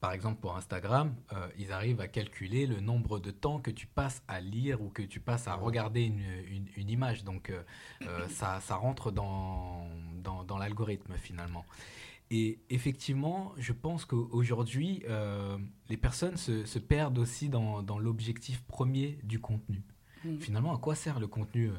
[0.00, 3.86] par exemple pour Instagram, euh, ils arrivent à calculer le nombre de temps que tu
[3.86, 7.24] passes à lire ou que tu passes à regarder une, une- une image.
[7.24, 7.50] Donc
[8.28, 9.88] ça, ça rentre dans,
[10.22, 11.64] dans, dans l'algorithme finalement.
[12.30, 15.56] Et effectivement, je pense qu'aujourd'hui, euh,
[15.88, 19.82] les personnes se, se perdent aussi dans, dans l'objectif premier du contenu.
[20.40, 21.72] Finalement, à quoi sert le contenu euh,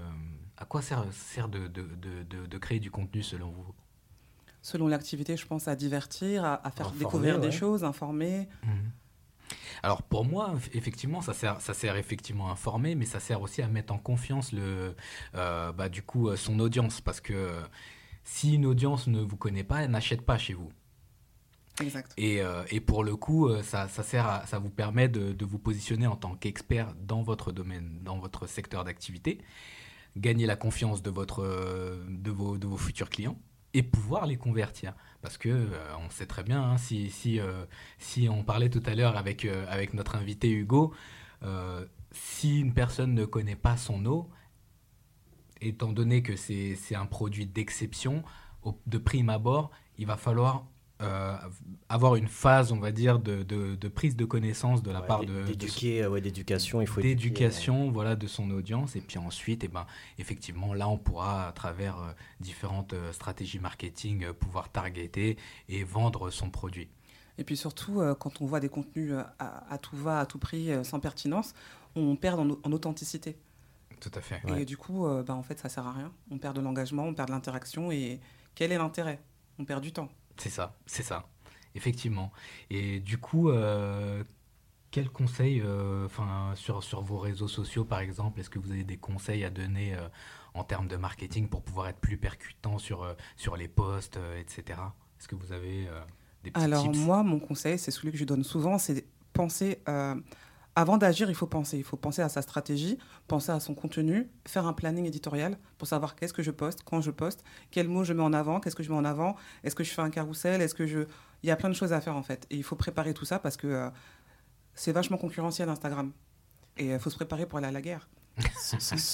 [0.58, 3.74] À quoi sert, sert de, de, de, de- de créer du contenu selon vous?
[4.62, 8.48] Selon l'activité, je pense à divertir, à, à faire Informer, découvrir des choses, informer.
[8.64, 8.92] Mhm.
[9.84, 13.42] Alors pour moi, eff- effectivement, ça sert, ça sert effectivement à informer, mais ça sert
[13.42, 14.96] aussi à mettre en confiance le,
[15.36, 17.54] euh, bah, du coup, son audience, parce que
[18.24, 20.70] si une audience ne vous connaît pas, elle n'achète pas chez vous.
[21.82, 22.14] Exact.
[22.18, 25.32] Et, euh, et pour le coup, euh, ça, ça sert à- ça vous permet de,
[25.32, 29.40] de vous positionner en tant qu'expert dans votre domaine, dans votre secteur d'activité,
[30.18, 33.40] gagner la confiance de, votre, euh, de, vos, de vos futurs clients
[33.74, 34.94] et pouvoir les convertir.
[35.22, 37.64] Parce que euh, on sait très bien, hein, si, si, euh,
[37.98, 40.94] si on parlait tout à l'heure avec, avec notre invité Hugo,
[42.12, 44.30] si une personne ne connaît pas son eau,
[45.62, 48.24] étant donné que c'est un produit d'exception,
[48.88, 50.66] de prime abord, il va falloir
[51.02, 51.38] euh,
[51.88, 55.08] avoir une phase, on va dire, de, de- de prise de connaissance de la Ouais,
[55.08, 58.98] part de, d'éduquer, ouais, d'éducation, il faut éduquer, d'éducation voilà de son audience.
[58.98, 59.86] Et puis ensuite eh ben
[60.18, 65.38] effectivement là on pourra à travers euh, différentes euh, stratégies marketing pouvoir targeter
[65.70, 66.90] et vendre son produit.
[67.38, 70.72] Et puis surtout, quand on voit des contenus à, à tout va, à tout prix,
[70.84, 71.54] sans pertinence,
[71.96, 73.38] on perd en, en authenticité.
[74.00, 74.62] Tout à fait Ouais.
[74.62, 76.12] Et du coup, euh, bah, en fait, ça sert à rien.
[76.32, 77.92] On perd de l'engagement, on perd de l'interaction.
[77.92, 78.20] Et
[78.56, 79.20] quel est l'intérêt?
[79.60, 80.10] On perd du temps.
[80.38, 81.28] c'est ça c'est ça
[81.76, 82.32] effectivement
[82.70, 84.24] et du coup euh,
[84.90, 86.08] quels conseils euh,
[86.56, 89.96] sur sur vos réseaux sociaux par exemple est-ce que vous avez des conseils à donner
[89.96, 90.08] euh,
[90.54, 94.80] en termes de marketing pour pouvoir être plus percutant sur sur les posts etc
[95.20, 95.88] est-ce que vous avez
[96.44, 96.98] des petits Alors tips?
[97.00, 99.82] moi, mon conseil, c'est celui que je donne souvent, c'est penser...
[100.78, 101.78] euh, avant d'agir, il faut penser.
[101.78, 105.88] Il faut penser à sa stratégie, penser à son contenu, faire un planning éditorial pour
[105.88, 108.76] savoir qu'est-ce que je poste, quand je poste, quels mots je mets en avant, qu'est-ce
[108.76, 111.00] que je mets en avant, est-ce que je fais un carrousel, est-ce que je...
[111.44, 112.46] Il y a plein de choses à faire en fait.
[112.50, 113.90] Et il faut préparer tout ça parce que euh,
[114.74, 116.12] c'est vachement concurrentiel Instagram.
[116.78, 118.08] Et il faut se préparer pour aller à la guerre.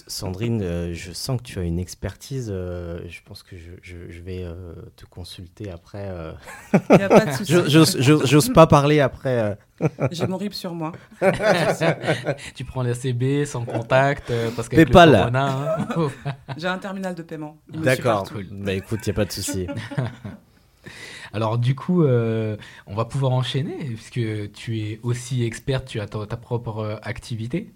[0.08, 2.50] Sandrine, euh, je sens que tu as une expertise.
[2.52, 6.08] euh, je pense que je, je- je vais euh, te consulter après.
[6.10, 6.34] euh.
[6.92, 7.52] Il n'y a pas de souci.
[7.52, 9.58] Je- J'ose j'ose- j'ose pas parler après.
[10.12, 10.92] J'ai mon RIP sur moi.
[12.56, 15.16] tu prends la CB sans contact euh, parce que Paypal.
[15.36, 15.88] hein.
[16.58, 17.58] J'ai un terminal de paiement.
[17.70, 18.30] D'accord.
[18.32, 18.48] Cool.
[18.52, 19.68] Bah écoute, il n'y a pas de souci.
[21.34, 22.56] Alors du coup, euh,
[22.88, 26.96] on va pouvoir enchaîner puisque tu es aussi experte, tu as ta, ta propre euh,
[27.02, 27.74] activité.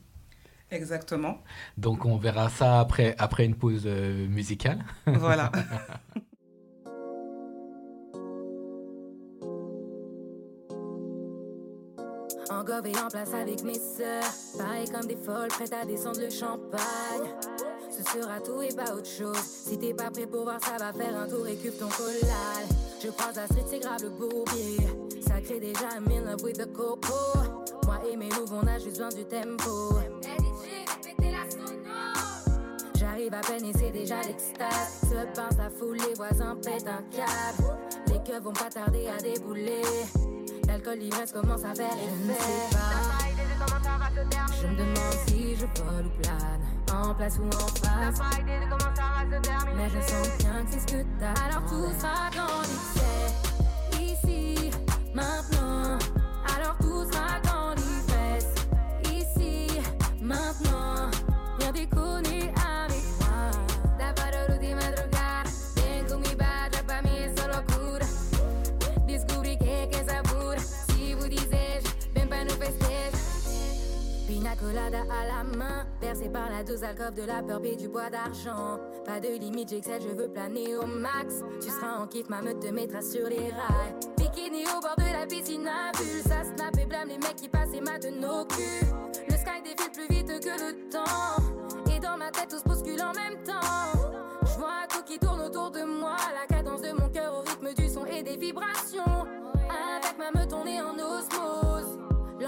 [0.72, 1.40] Exactement.
[1.78, 4.86] Donc on verra ça après, après une pause euh, musicale.
[5.08, 5.52] Voilà.
[12.60, 14.34] Engorgé en place avec mes sœurs.
[14.57, 17.30] Pareil comme des folles, prêtes à descendre le champagne.
[17.89, 19.38] Ce sera tout et pas autre chose.
[19.38, 21.45] Si t'es pas prêt pour voir, ça va faire un tour.
[21.45, 22.68] Récup ton collal.
[23.01, 24.78] Je croise la street, c'est grave le bourbier.
[25.26, 27.16] Ça crée déjà un in love with the coco.
[27.86, 29.95] Moi et mes loups, on a juste besoin du tempo.
[32.95, 34.99] J'arrive à peine et c'est déjà l'extase.
[35.10, 37.78] Se pince la foule, les voisins pètent un câble.
[38.07, 39.82] Les keufs vont pas tarder à débouler.
[40.70, 42.09] L'alcool, l'ivresse commence à faire effet.
[42.20, 43.09] Je ne sais pas
[44.61, 46.61] Je me demande si je vole ou plane,
[46.93, 48.22] en place ou en face.
[49.76, 51.34] Mais je sens bien que c'est ce que t'as.
[51.45, 53.28] Alors tout sera dans l'excès,
[53.99, 54.70] ici,
[55.15, 55.97] maintenant.
[56.55, 58.53] Alors tout sera dans l'ivresse,
[59.05, 59.82] ici,
[60.22, 61.09] maintenant.
[61.57, 62.78] Viens déconner avec
[74.50, 77.88] Pina colada à la main, bercé par la dose alcove de la peur et du
[77.88, 78.80] bois d'argent.
[79.06, 81.43] Pas de limite, j'excelle, je veux planer au max.
[81.62, 83.93] Tu seras en kiff, ma meute te mettra sur les rails.
[84.18, 85.91] Bikini au bord de la piscine à
[86.28, 88.88] ça snap et blâme les mecs qui passent et matent nos culs.
[89.28, 91.93] Le sky défile plus vite que le temps.
[91.95, 94.10] Et dans ma tête, tout se bouscule en même temps.
[94.41, 97.74] Je vois tout qui tourne autour de moi, la cadence de mon cœur au rythme
[97.74, 99.28] du son et des vibrations.
[99.54, 101.68] Avec ma meute, on est en osmose.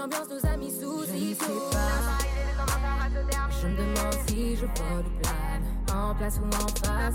[0.02, 2.18] L'ambiance nous a mis sous Je ne sais pas.
[3.60, 7.14] Je me demande si je vole ou plane, en place ou en face.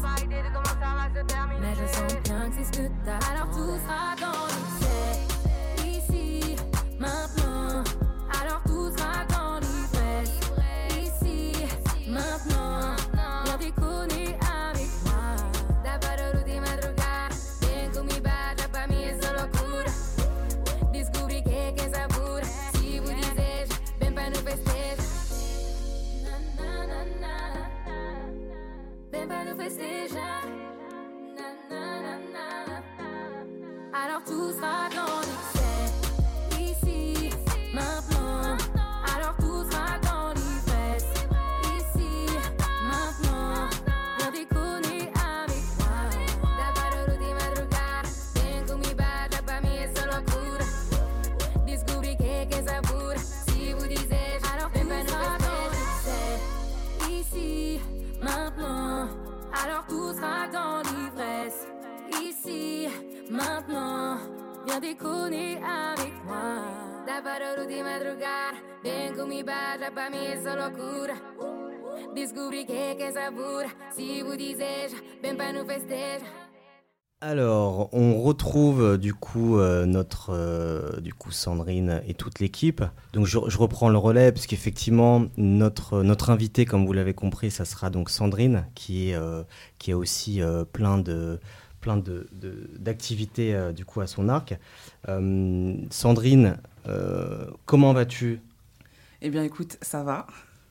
[1.60, 3.20] Mais je sens bien que c'est ce que t'as.
[3.30, 5.16] Alors tout sera dans l'excès,
[5.86, 6.56] ici,
[6.98, 7.84] maintenant.
[8.42, 10.40] Alors tout sera dans l'ivresse,
[10.96, 11.52] ici,
[12.08, 12.96] maintenant.
[13.44, 14.16] Viens déconner
[29.70, 30.47] Na.
[33.93, 35.47] Alors tout sera dans l'excès,
[60.48, 61.68] sera dans l'ivresse.
[62.22, 62.88] Ici,
[63.30, 64.18] maintenant,
[64.66, 67.04] viens déconner avec moi.
[67.06, 71.16] Da parole di madrugada, vem bada, pra mim é só loucura.
[72.14, 76.47] Descobri que que essa pura, se vous deseja, vem pra nous festeja.
[77.20, 82.84] Alors, on retrouve euh, du coup euh, notre euh, du coup Sandrine et toute l'équipe.
[83.13, 87.65] Donc je, reprends le relais parce qu'effectivement notre notre invité, comme vous l'avez compris, ça
[87.65, 90.41] sera donc Sandrine qui est a aussi
[90.74, 91.39] plein de
[92.78, 94.55] d'activités du coup à son arc.
[95.89, 96.57] Sandrine,
[97.65, 98.41] comment vas-tu?
[99.24, 100.28] Eh bien, écoute, ça va.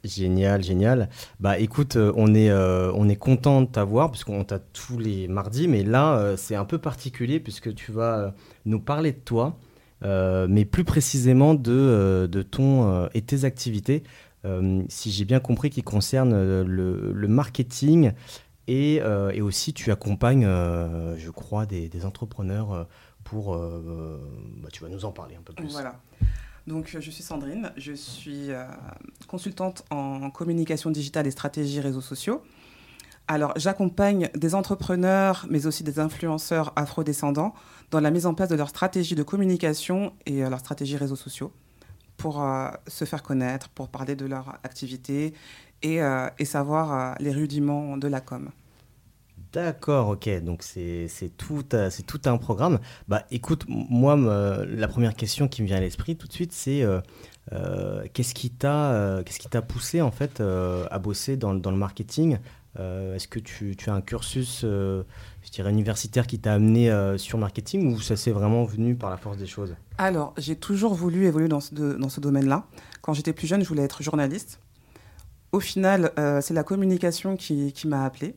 [0.06, 1.08] Génial, génial.
[1.40, 5.28] Bah écoute, euh, on est, euh, on est content de t'avoir puisqu'on t'a tous les
[5.28, 8.34] mardis, mais là euh, c'est un peu particulier puisque tu vas
[8.64, 9.58] nous parler de toi,
[10.02, 14.04] mais plus précisément de, de ton et tes activités,
[14.88, 18.12] si j'ai bien compris, qui concernent le, marketing
[18.68, 22.86] et, et aussi tu accompagnes, je crois, des, des entrepreneurs
[23.24, 23.56] pour...
[23.56, 25.72] bah, tu vas nous en parler un peu plus.
[25.72, 26.00] Voilà.
[26.66, 28.64] Donc, euh, je suis Sandrine, je suis euh,
[29.28, 32.42] consultante en communication digitale et stratégie réseaux sociaux.
[33.28, 37.54] Alors, j'accompagne des entrepreneurs, mais aussi des influenceurs afrodescendants
[37.90, 41.16] dans la mise en place de leur stratégie de communication et euh, leur stratégie réseaux
[41.16, 41.52] sociaux
[42.16, 45.34] pour euh, se faire connaître, pour parler de leur activité
[45.82, 46.00] et,
[46.44, 48.50] savoir les rudiments de la com.
[49.56, 50.28] D'accord, ok.
[50.42, 52.78] Donc c'est c'est tout, euh, c'est tout un programme.
[53.08, 56.82] Bah écoute, moi, la première question qui me vient à l'esprit tout de suite, c'est
[56.82, 57.00] euh,
[57.54, 62.36] euh, qu'est-ce qui t'a poussé en fait à bosser dans, le- marketing
[62.78, 64.66] Est-ce que tu, as un cursus,
[65.58, 69.46] universitaire qui t'a amené sur marketing ou ça s'est vraiment venu par la force des
[69.46, 69.74] choses?
[69.96, 72.66] Alors, j'ai toujours voulu évoluer dans ce, domaine-là.
[73.00, 74.60] Quand j'étais plus jeune, je voulais être journaliste.
[75.52, 78.36] Au final, c'est la communication qui, qui m'a appelée.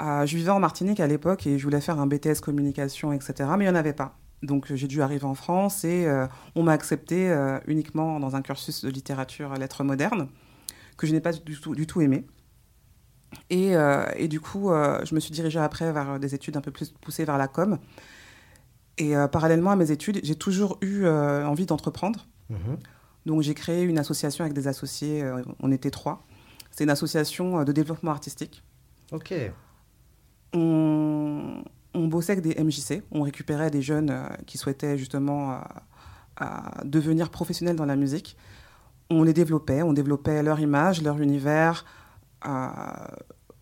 [0.00, 3.34] Je vivais en Martinique à l'époque et je voulais faire un BTS communication, etc.
[3.56, 4.16] Mais il n'y en avait pas.
[4.42, 8.42] Donc, j'ai dû arriver en France et euh, on m'a accepté euh, uniquement dans un
[8.42, 10.28] cursus de littérature lettres modernes
[10.96, 12.24] que je n'ai pas du tout, du tout aimé.
[13.50, 16.70] Et, euh, et du coup, je me suis dirigée après vers des études un peu
[16.70, 17.78] plus poussées vers la com.
[18.96, 22.26] Et parallèlement à mes études, j'ai toujours eu envie d'entreprendre.
[22.50, 22.78] Mhm.
[23.26, 25.22] Donc j'ai créé une association avec des associés,
[25.60, 26.26] on était trois.
[26.72, 28.64] C'est une association de développement artistique.
[29.12, 29.32] Ok.
[30.52, 31.62] On,
[31.94, 35.60] bossait avec des MJC, on récupérait des jeunes euh, qui souhaitaient justement
[36.40, 36.44] euh,
[36.84, 38.36] devenir professionnels dans la musique.
[39.10, 41.84] On les développait, on développait leur image, leur univers,
[42.46, 42.68] euh,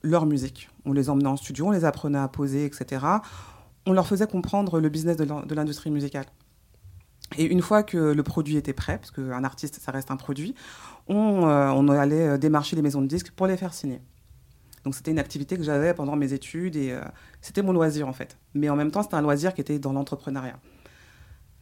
[0.03, 0.69] leur musique.
[0.85, 3.05] On les emmenait en studio, on les apprenait à poser, etc.
[3.87, 6.27] On leur faisait comprendre le business de l'in- de l'industrie musicale.
[7.37, 10.55] Et une fois que le produit était prêt, parce qu'un artiste, ça reste un produit,
[11.09, 14.01] on, on allait démarcher les maisons de disques pour les faire signer.
[14.87, 17.01] Donc c'était une activité que j'avais pendant mes études et euh,
[17.41, 18.39] c'était mon loisir en fait.
[18.55, 20.61] Mais en même temps, c'était un loisir qui était dans l'entrepreneuriat.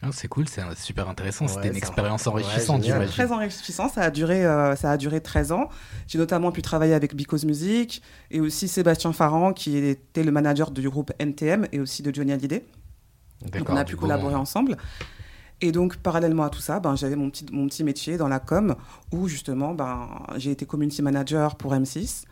[0.03, 1.47] Ah, c'est cool, c'est super intéressant.
[1.47, 3.11] Ouais, C'était une expérience enrichissante, ouais, j'imagine.
[3.11, 5.71] Très enrichissant, ça a duré, euh, ça a duré 13 ans.
[6.07, 10.71] J'ai notamment pu travailler avec Because Music et aussi Sébastien Farran qui était le manager
[10.71, 12.63] du groupe NTM et aussi de Johnny Hallyday.
[13.51, 14.77] Donc on a pu coup, collaborer on- ensemble.
[15.63, 18.41] Et donc, parallèlement à tout ça, ben, j'avais mon petit, mon petit métier dans la
[18.41, 18.75] com
[19.13, 22.25] où justement, ben, j'ai été community manager pour M6,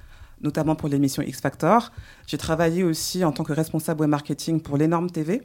[0.42, 1.92] notamment pour l'émission X Factor.
[2.26, 5.42] J'ai travaillé aussi en tant que responsable web marketing pour l'énorme TV,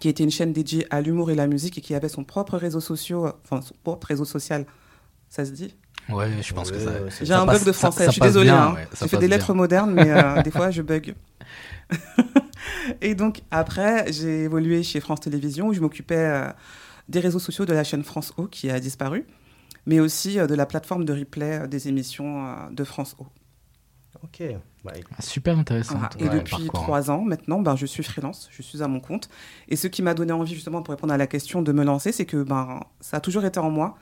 [0.00, 2.56] qui était une chaîne dédiée à l'humour et la musique et qui avait son propre
[2.56, 4.66] réseau social, enfin son propre réseau social.
[5.28, 5.74] Ça se dit?
[6.08, 6.90] Ouais, je pense que ça.
[7.22, 8.46] J'ai un passe- bug de ça- français, ça je suis désolée.
[8.50, 8.74] bien, hein.
[8.74, 9.36] ouais, ça J'ai fait passe des bien.
[9.36, 11.14] lettres modernes, mais euh, des fois je bug.
[13.00, 16.48] et donc après, j'ai évolué chez France Télévisions où je m'occupais euh,
[17.08, 19.24] des réseaux sociaux de la chaîne France O qui a disparu,
[19.86, 23.26] mais aussi euh, de la plateforme de replay des émissions de France O.
[24.24, 24.42] Ok.
[24.84, 26.00] Bah, Ah, Super intéressant.
[26.18, 26.70] Et ton depuis hein.
[26.72, 29.28] trois ans maintenant, ben, je suis freelance, je suis à mon compte.
[29.68, 32.12] Et ce qui m'a donné envie justement pour répondre à la question de me lancer,
[32.12, 33.96] c'est que ben, ça a toujours été en moi.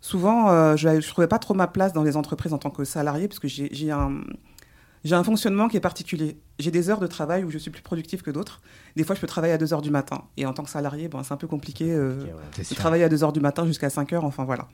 [0.00, 2.84] Souvent, euh, je ne trouvais pas trop ma place dans les entreprises en tant que
[2.84, 6.38] salarié, parce que j'ai un, fonctionnement qui est particulier.
[6.58, 8.60] J'ai des heures de travail où je suis plus productive que d'autres.
[8.94, 10.24] Des fois, je peux travailler à 2 heures du matin.
[10.36, 12.32] Et en tant que salarié, ben, c'est un peu compliqué euh, ouais.
[12.58, 12.76] De sûr.
[12.76, 14.68] travailler à 2 heures du matin jusqu'à 5 heures, enfin voilà.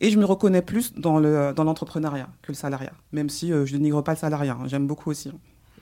[0.00, 3.64] Et je me reconnais plus dans le dans l'entrepreneuriat que le salariat, même si euh,
[3.66, 4.66] je dénigre pas le salariat, hein.
[4.66, 5.30] j'aime beaucoup aussi.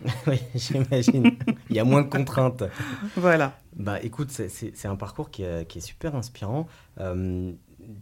[0.26, 1.30] Oui, j'imagine.
[1.70, 2.64] Il y a moins de contraintes.
[3.16, 3.56] Voilà.
[3.76, 6.66] Bah écoute, c'est- un parcours qui est, qui est super inspirant.
[7.00, 7.52] Euh,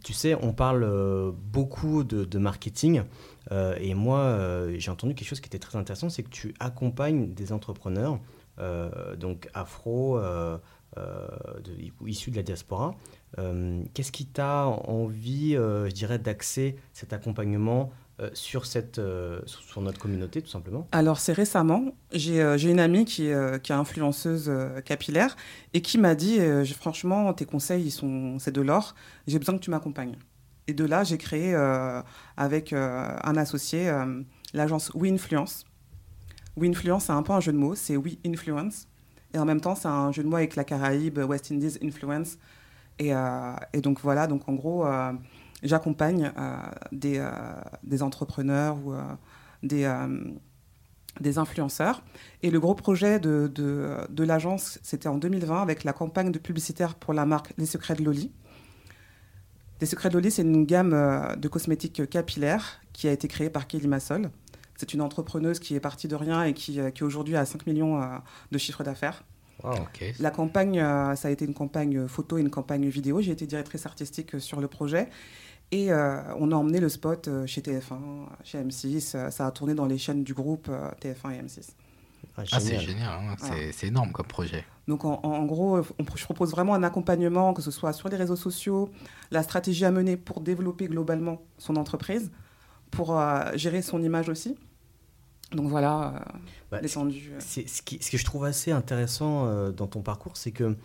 [0.03, 3.03] tu sais, on parle euh, beaucoup de, de marketing
[3.51, 4.37] euh, et moi,
[4.77, 8.19] j'ai entendu quelque chose qui était très intéressant, c'est que tu accompagnes des entrepreneurs,
[9.19, 10.19] donc afro,
[10.97, 12.95] de- issus de la diaspora.
[13.39, 19.01] Euh, Qu'est-ce qui t'a envie, euh, je dirais, d'axer cet accompagnement euh, sur, cette,
[19.45, 20.87] sur notre communauté, tout simplement?
[20.91, 23.31] Alors, c'est récemment, j'ai une amie qui
[23.63, 24.51] qui est influenceuse
[24.85, 25.35] capillaire
[25.73, 26.39] et qui m'a dit
[26.77, 27.91] Franchement, tes conseils,
[28.39, 28.95] c'est de l'or,
[29.27, 30.15] j'ai besoin que tu m'accompagnes.
[30.67, 31.55] Et de là, j'ai créé
[32.37, 33.91] avec un associé
[34.53, 35.65] l'agence We Influence.
[36.57, 38.87] We Influence, c'est un peu un jeu de mots, c'est We Influence.
[39.33, 42.37] Et en même temps, c'est un jeu de mots avec la Caraïbe, West Indies Influence.
[42.99, 45.11] Et, euh, et donc voilà, donc en gros, euh,
[45.63, 46.57] j'accompagne euh,
[46.91, 48.93] des, entrepreneurs ou
[49.63, 49.87] des,
[51.37, 52.03] influenceurs.
[52.43, 57.13] Et le gros projet de, l'agence, c'était en 2020 avec la campagne de publicitaire pour
[57.13, 58.31] la marque Les Secrets de Loli.
[59.79, 63.65] Les Secrets de Loli, c'est une gamme de cosmétiques capillaires qui a été créée par
[63.65, 64.29] Kelly Massol.
[64.77, 67.99] C'est une entrepreneuse qui est partie de rien et qui, qui aujourd'hui a 5 millions
[68.51, 69.23] de chiffre d'affaires.
[69.63, 70.13] Ok.
[70.19, 73.21] La campagne, euh, ça a été une campagne photo et une campagne vidéo.
[73.21, 75.09] J'ai été directrice artistique euh, sur le projet.
[75.71, 79.15] Et euh, on a emmené le spot chez TF1, chez M6.
[79.15, 81.69] euh, ça a tourné dans les chaînes du groupe euh, TF1 et M6.
[82.37, 83.09] Ah, Ah, c'est génial.
[83.09, 83.35] hein.
[83.71, 84.65] C'est énorme comme projet.
[84.87, 88.17] Donc en, en gros, on- je propose vraiment un accompagnement, que ce soit sur les
[88.17, 88.89] réseaux sociaux,
[89.31, 92.31] la stratégie à mener pour développer globalement son entreprise,
[92.89, 94.57] pour euh, gérer son image aussi.
[95.53, 96.19] Donc voilà, euh,
[96.71, 97.31] Bah, ce- l'étendue.
[97.33, 97.39] euh.
[97.39, 100.75] C'est ce, qui- ce que je trouve assez intéressant euh, dans ton parcours, c'est que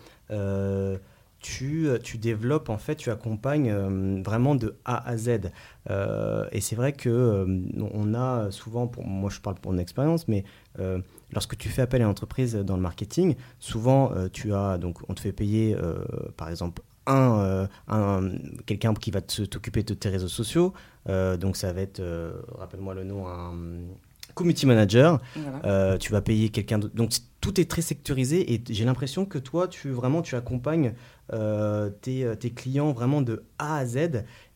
[1.40, 5.52] tu, tu développes, en fait, tu accompagnes euh, vraiment de A à Z.
[5.90, 7.60] Euh, et c'est vrai que euh,
[7.92, 10.44] on a souvent, pour, moi je parle pour mon expérience, mais
[11.32, 15.14] lorsque tu fais appel à une entreprise dans le marketing, souvent tu as, donc on
[15.14, 15.76] te fait payer,
[16.36, 18.30] par exemple, un, un-
[18.64, 20.72] quelqu'un qui va t'occuper de tes réseaux sociaux.
[21.06, 22.02] Donc ça va être,
[22.58, 23.52] rappelle-moi le nom, un
[24.37, 25.18] community manager.
[25.34, 25.61] Voilà.
[25.64, 26.95] Euh, tu vas payer quelqu'un d'autre.
[26.95, 27.11] Donc
[27.41, 30.95] tout est très sectorisé et j'ai l'impression que toi, tu vraiment tu accompagnes
[31.32, 33.97] euh, tes, euh, tes clients vraiment de A à Z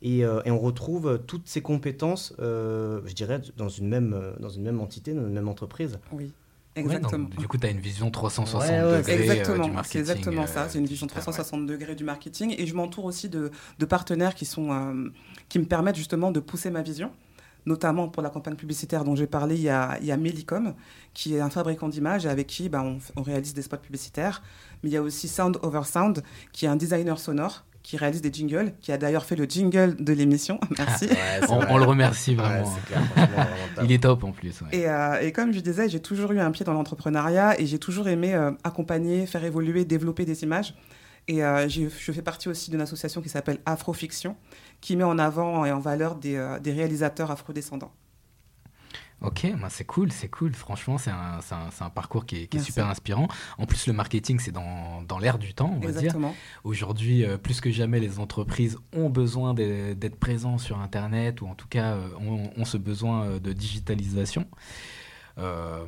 [0.02, 4.48] et, euh, et on retrouve toutes ces compétences, euh, je dirais, dans une même dans
[4.50, 5.98] une même entité, dans une même entreprise.
[6.12, 6.30] Oui,
[6.76, 7.28] Ouais, donc, exactement.
[7.36, 10.00] du coup, tu as une vision 360 Ouais, ouais, degrés euh, Exactement, du c'est marketing.
[10.00, 10.68] exactement ça.
[10.68, 11.32] C'est une vision digital, ouais.
[11.32, 12.54] 360 degrés du marketing.
[12.56, 13.50] Et je m'entoure aussi de,
[13.80, 15.08] de partenaires qui, sont, euh,
[15.48, 17.10] qui me permettent justement de pousser ma vision.
[17.66, 20.74] Notamment pour la campagne publicitaire dont j'ai parlé, il y a, il y a Melicom,
[21.14, 22.84] qui est un fabricant d'images et avec qui bah,
[23.16, 24.42] on, réalise des spots publicitaires.
[24.82, 28.20] Mais il y a aussi Sound Over Sound, qui est un designer sonore qui réalise
[28.20, 30.60] des jingles, qui a d'ailleurs fait le jingle de l'émission.
[30.78, 31.08] Merci.
[31.48, 32.70] On, on le remercie vraiment.
[33.82, 34.60] Il est top en plus.
[34.60, 34.68] ouais.
[34.72, 37.78] Et, euh, et comme je disais, j'ai toujours eu un pied dans l'entrepreneuriat et j'ai
[37.78, 40.74] toujours aimé euh, accompagner, faire évoluer, développer des images.
[41.28, 44.36] Et euh, je fais partie aussi d'une association qui s'appelle Afrofiction,
[44.80, 47.92] qui met en avant et en valeur des, euh, des réalisateurs afrodescendants.
[49.22, 50.54] Ok, bah c'est cool, c'est cool.
[50.54, 52.72] Franchement, c'est un, parcours qui est, qui est Merci.
[52.72, 53.28] super inspirant.
[53.58, 56.16] En plus, le marketing, c'est dans, dans l'air du temps, on va dire.
[56.64, 61.54] Aujourd'hui, euh, plus que jamais, les entreprises ont besoin d'être présents sur Internet ou en
[61.54, 64.46] tout cas euh, ont, ont ce besoin de digitalisation.
[65.36, 65.84] Euh,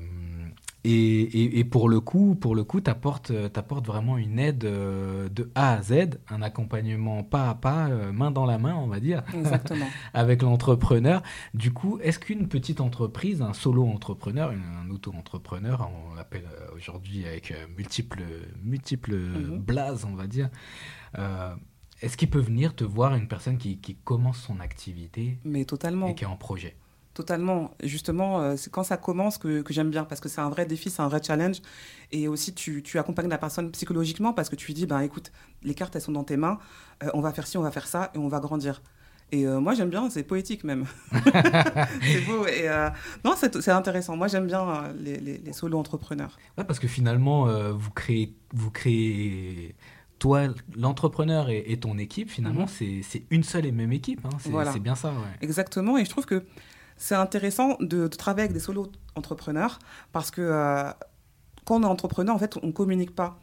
[0.85, 4.65] et, et- et pour le coup, pour le coup, t'apportes, euh, t'apportes vraiment une aide
[4.65, 8.75] euh, de A à Z, un accompagnement pas à pas, euh, main dans la main,
[8.75, 9.87] on va dire, Exactement.
[10.15, 11.23] avec l'entrepreneur.
[11.55, 17.27] Du coup, est-ce qu'une petite entreprise, un solo entrepreneur, une- un auto-entrepreneur, on l'appelle aujourd'hui
[17.27, 18.23] avec multiples,
[18.63, 19.59] multiples Mhm.
[19.59, 20.51] blases, on va dire,
[21.19, 21.55] euh,
[22.01, 26.09] est-ce qu'il peut venir te voir une personne qui, qui commence son activité Mais totalement.
[26.09, 26.75] et qui est en projet?
[27.15, 27.71] Totalement.
[27.83, 30.65] Justement, euh, c'est quand ça commence que, que j'aime bien parce que c'est un vrai
[30.65, 31.59] défi, c'est un vrai challenge.
[32.11, 35.31] Et aussi, tu, tu accompagnes la personne psychologiquement parce que tu lui dis, ben, écoute,
[35.63, 36.59] les cartes, elles sont dans tes mains,
[37.03, 38.81] euh, on va faire ci, on va faire ça et on va grandir.
[39.31, 40.85] Et euh, moi, j'aime bien, c'est poétique même.
[42.03, 42.47] c'est beau.
[42.47, 42.89] Et, euh,
[43.25, 44.17] non, c'est c'est intéressant.
[44.17, 46.39] Moi, j'aime bien les, les, les solo-entrepreneurs.
[46.59, 49.75] Ouais, parce que finalement, vous créez, vous créez,
[50.19, 52.69] toi, l'entrepreneur et, et ton équipe, finalement, Mhm.
[52.69, 54.25] c'est c'est une seule et même équipe.
[54.25, 54.31] hein.
[54.39, 54.73] C'est Voilà.
[54.73, 55.15] c'est bien ça, ouais.
[55.41, 55.97] Exactement.
[55.99, 56.45] Et je trouve que
[56.97, 59.79] c'est intéressant de, travailler avec des solo-entrepreneurs
[60.13, 60.91] parce que euh,
[61.65, 63.39] quand on est entrepreneur, en fait, on ne communique pas.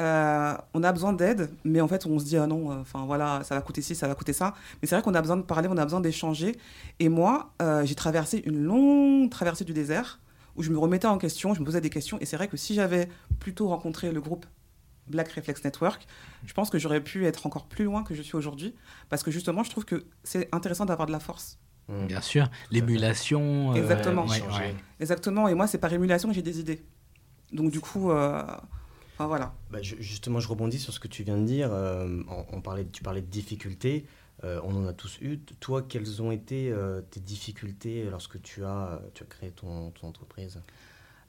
[0.00, 3.04] Euh, on a besoin d'aide, mais en fait, on se dit, ah non, euh, enfin
[3.04, 4.54] voilà, ça va coûter ci, ça va coûter ça.
[4.80, 6.56] Mais c'est vrai qu'on a besoin de parler, on a besoin d'échanger.
[6.98, 7.52] Et moi,
[7.84, 10.18] j'ai traversé une longue traversée du désert
[10.56, 12.18] où je me remettais en question, je me posais des questions.
[12.20, 14.46] Et c'est vrai que si j'avais plutôt rencontré le groupe
[15.08, 16.06] Black Reflex Network,
[16.46, 18.74] je pense que j'aurais pu être encore plus loin que je suis aujourd'hui.
[19.08, 21.58] Parce que justement, je trouve que c'est intéressant d'avoir de la force.
[21.88, 22.06] Mm.
[22.06, 22.48] Bien sûr.
[22.70, 23.72] L'émulation.
[23.72, 24.26] euh, Exactement.
[24.26, 24.62] ouais, Échanger.
[24.62, 24.76] ouais.
[25.00, 26.82] Exactement, et moi, c'est par émulation que j'ai des idées.
[27.52, 28.42] Donc, du coup, euh,
[29.14, 29.52] enfin, voilà.
[29.70, 31.70] Bah, je- justement, je rebondis sur ce que tu viens de dire.
[31.72, 34.06] euh, on, on parlait, tu parlais de difficultés.
[34.44, 35.38] euh, on en a tous eu.
[35.60, 40.08] Toi, quelles ont été euh, tes difficultés lorsque tu as, tu as créé ton, ton
[40.08, 40.60] entreprise?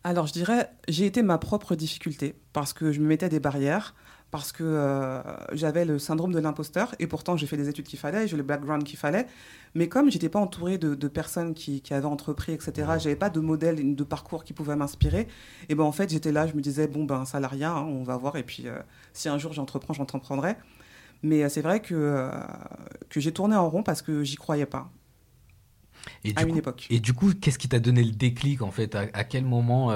[0.03, 3.93] Alors, je dirais, j'ai été ma propre difficulté parce que je me mettais des barrières,
[4.33, 5.21] parce que euh,
[5.51, 8.41] j'avais le syndrome de l'imposteur, et pourtant, j'ai fait les études qu'il fallait, j'ai le
[8.41, 9.27] background qu'il fallait.
[9.75, 13.29] Mais comme j'étais pas entourée de, de personnes qui, qui avaient entrepris, etc., j'avais pas
[13.29, 15.27] de modèle, de parcours qui pouvait m'inspirer,
[15.69, 18.17] et ben en fait, j'étais là, je me disais, bon, ben, salariat, hein, on va
[18.17, 18.79] voir, et puis euh,
[19.13, 20.55] si un jour j'entreprends, j'entreprendrai.
[21.21, 22.27] Mais euh, c'est vrai que,
[23.09, 24.89] que j'ai tourné en rond parce que j'y croyais pas,
[26.23, 26.87] Et à du une coup, époque.
[26.89, 28.95] Et du coup, qu'est-ce qui t'a donné le déclic en fait?
[28.95, 29.91] À, à quel moment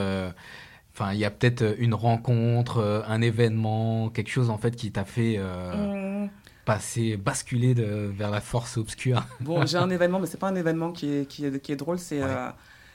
[1.00, 4.92] Enfin, il y a peut-être une rencontre, euh, un événement, quelque chose en fait qui
[4.92, 6.30] t'a fait euh, Hum,
[6.66, 9.24] passer, basculer de- vers la force obscure.
[9.42, 11.76] Bon, j'ai un événement, mais c'est pas un événement qui est, qui est, qui est
[11.76, 12.00] drôle.
[12.00, 12.28] C'est Ouais.
[12.28, 12.50] euh,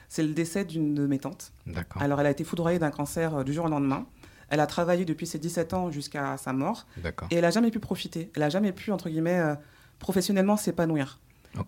[0.09, 1.53] c'est le décès d'une de mes tantes.
[1.65, 2.01] D'accord.
[2.01, 4.05] Alors, elle a été foudroyée d'un cancer euh, du jour au lendemain.
[4.49, 6.85] Elle a travaillé depuis ses 17 ans jusqu'à sa mort.
[7.01, 7.29] D'accord.
[7.31, 8.29] Et elle a jamais pu profiter.
[8.35, 9.55] Elle a jamais pu, entre guillemets, euh,
[9.99, 11.19] professionnellement s'épanouir.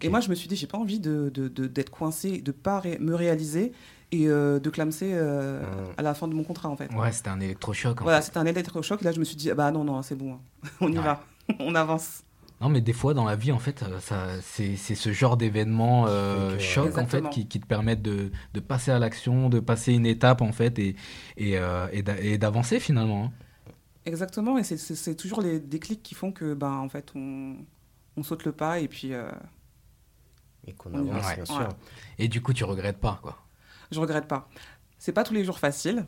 [0.01, 2.97] Et moi, je me suis dit, j'ai pas envie de, d'être coincée, de pas ré-
[2.99, 3.71] me réaliser
[4.23, 5.65] et euh, de clamser euh, Mm.
[5.97, 6.91] à la fin de mon contrat, en fait.
[6.93, 8.01] Ouais, c'était un électrochoc.
[8.01, 9.01] en Voilà, c'était un électrochoc.
[9.01, 10.39] Et là, je me suis dit, ah bah non, non, c'est bon.
[10.81, 11.03] On y Ouais.
[11.03, 11.23] va.
[11.59, 12.23] On avance.
[12.61, 15.35] Non, mais des fois dans la vie, en fait, euh, ça, c'est, c'est ce genre
[15.35, 19.59] d'événement euh, choc en fait qui, qui te permettent de, de passer à l'action, de
[19.59, 20.95] passer une étape en fait et,
[21.35, 23.25] et, euh, et d'a- et d'avancer finalement.
[23.25, 23.31] hein.
[24.05, 24.57] Exactement.
[24.57, 27.57] Et c'est- c'est c'est toujours les déclics qui font que, ben, en fait, on,
[28.15, 29.13] on saute le pas et puis.
[29.13, 29.29] euh,
[30.65, 31.35] Et qu'on avance, Ouais.
[31.35, 31.59] bien sûr.
[31.59, 31.67] Ouais.
[32.19, 33.37] Et du coup, tu regrettes pas quoi.
[33.91, 34.49] Je regrette pas.
[34.97, 36.05] C'est pas tous les jours facile.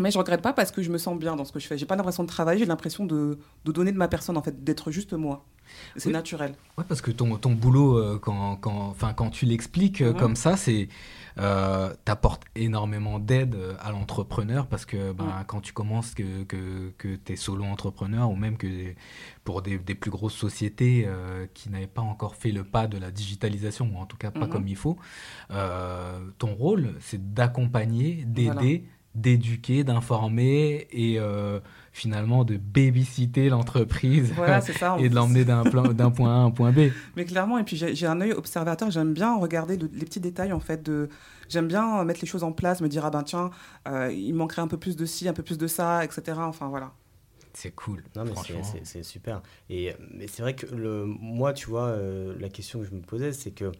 [0.00, 1.76] Mais je regrette pas parce que je me sens bien dans ce que je fais.
[1.78, 4.62] J'ai pas l'impression de travailler, j'ai l'impression de, de donner de ma personne, en fait,
[4.64, 5.44] d'être juste moi.
[5.96, 6.12] C'est Oui.
[6.14, 6.54] naturel.
[6.78, 10.56] Ouais, parce que ton, ton boulot, euh, quand, quand, quand tu l'expliques euh, comme ça,
[10.56, 10.88] c'est
[11.38, 16.90] euh, t'apportes énormément d'aide euh, à l'entrepreneur parce que ben, quand tu commences, que, que,
[16.96, 18.66] que tu es solo entrepreneur ou même que
[19.44, 22.96] pour des, des plus grosses sociétés euh, qui n'avaient pas encore fait le pas de
[22.96, 24.48] la digitalisation, ou en tout cas pas Mhm.
[24.48, 24.96] comme il faut,
[25.50, 28.62] euh, ton rôle, c'est d'accompagner, d'aider, Voilà.
[29.20, 31.60] D'éduquer, d'informer et euh,
[31.92, 34.32] finalement de babysitter l'entreprise.
[34.34, 34.96] Voilà, c'est ça.
[35.00, 35.62] et de l'emmener d'un
[36.10, 36.90] point A à un point B.
[37.16, 40.52] Mais clairement, et puis j'ai un œil observateur, j'aime bien regarder le- les petits détails
[40.52, 40.82] en fait.
[40.82, 41.08] De,
[41.48, 43.50] j'aime bien mettre les choses en place, me dire ah ben tiens,
[43.88, 46.38] euh, il manquerait un peu plus de ci, un peu plus de ça, etc.
[46.40, 46.92] Enfin voilà.
[47.54, 48.04] C'est cool.
[48.14, 48.62] Non, mais c'est- franchement.
[48.62, 49.42] c'est c'est super.
[49.68, 53.00] Et, mais c'est vrai que le, moi, tu vois, euh, la question que je me
[53.00, 53.72] posais, c'est que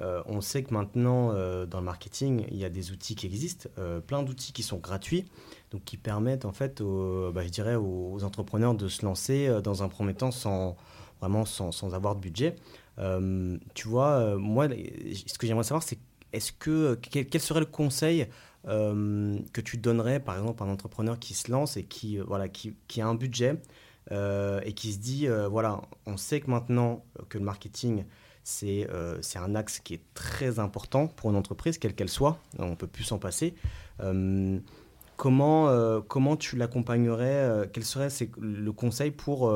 [0.00, 3.26] euh, on sait que maintenant, euh, dans le marketing, il y a des outils qui
[3.26, 5.24] existent, euh, plein d'outils qui sont gratuits,
[5.70, 9.82] donc qui permettent, en fait, aux, bah, je dirais, aux, entrepreneurs de se lancer dans
[9.82, 10.76] un premier temps sans
[11.20, 12.56] vraiment sans, sans avoir de budget.
[13.74, 15.98] Tu vois, moi, ce que j'aimerais savoir, c'est
[16.32, 18.26] est-ce que quel, quel serait le conseil
[18.64, 22.76] que tu donnerais, par exemple, à un entrepreneur qui se lance et qui, voilà, qui,
[22.88, 23.60] qui a un budget
[24.10, 28.04] et qui se dit, voilà, on sait que maintenant que le marketing,
[28.44, 32.38] c'est euh, un axe qui est très important pour une entreprise, quelle qu'elle soit.
[32.58, 33.54] On ne peut plus s'en passer.
[34.00, 34.58] Euh,
[35.16, 39.52] comment, euh, comment tu l'accompagnerais euh, Quel serait le conseil pour,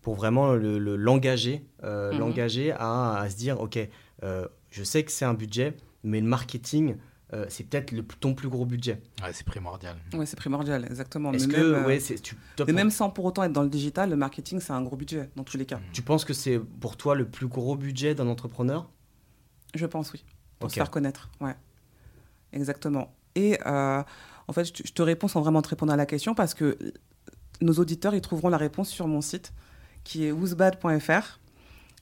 [0.00, 2.18] pour vraiment le- le- l'engager Mhm.
[2.18, 3.78] l'engager à, à se dire, OK,
[4.22, 6.96] je sais que c'est un budget, mais le marketing,
[7.34, 9.02] euh, c'est peut-être le- ton plus gros budget.
[9.22, 9.96] Ouais, c'est primordial.
[10.14, 11.32] Ouais, c'est primordial, exactement.
[11.32, 13.42] Est-ce Mais que, même, euh, ouais, c'est- tu, toi, mais pour- même sans pour autant
[13.42, 15.80] être dans le digital, le marketing, c'est un gros budget, dans tous les cas.
[15.92, 18.88] tu penses que c'est pour toi le plus gros budget d'un entrepreneur?
[19.74, 20.24] Je pense, oui.
[20.60, 20.70] Pour Ok.
[20.70, 21.54] se faire connaître, ouais.
[22.52, 23.12] Exactement.
[23.34, 24.02] Et euh,
[24.46, 26.54] en fait, je te, je te réponds sans vraiment te répondre à la question parce
[26.54, 26.78] que
[27.60, 29.52] nos auditeurs, ils trouveront la réponse sur mon site
[30.04, 31.40] qui est ouzbad.fr.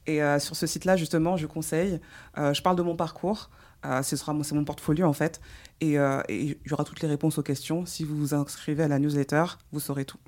[0.07, 2.01] Et euh, sur ce site-là, justement, je conseille,
[2.37, 3.62] euh, je parle de mon parcours, euh,
[4.03, 5.41] ce sera c'est mon portfolio en fait,
[5.81, 7.87] et, euh, et il y aura toutes les réponses aux questions.
[7.87, 10.19] Si vous vous inscrivez à la newsletter, vous saurez tout.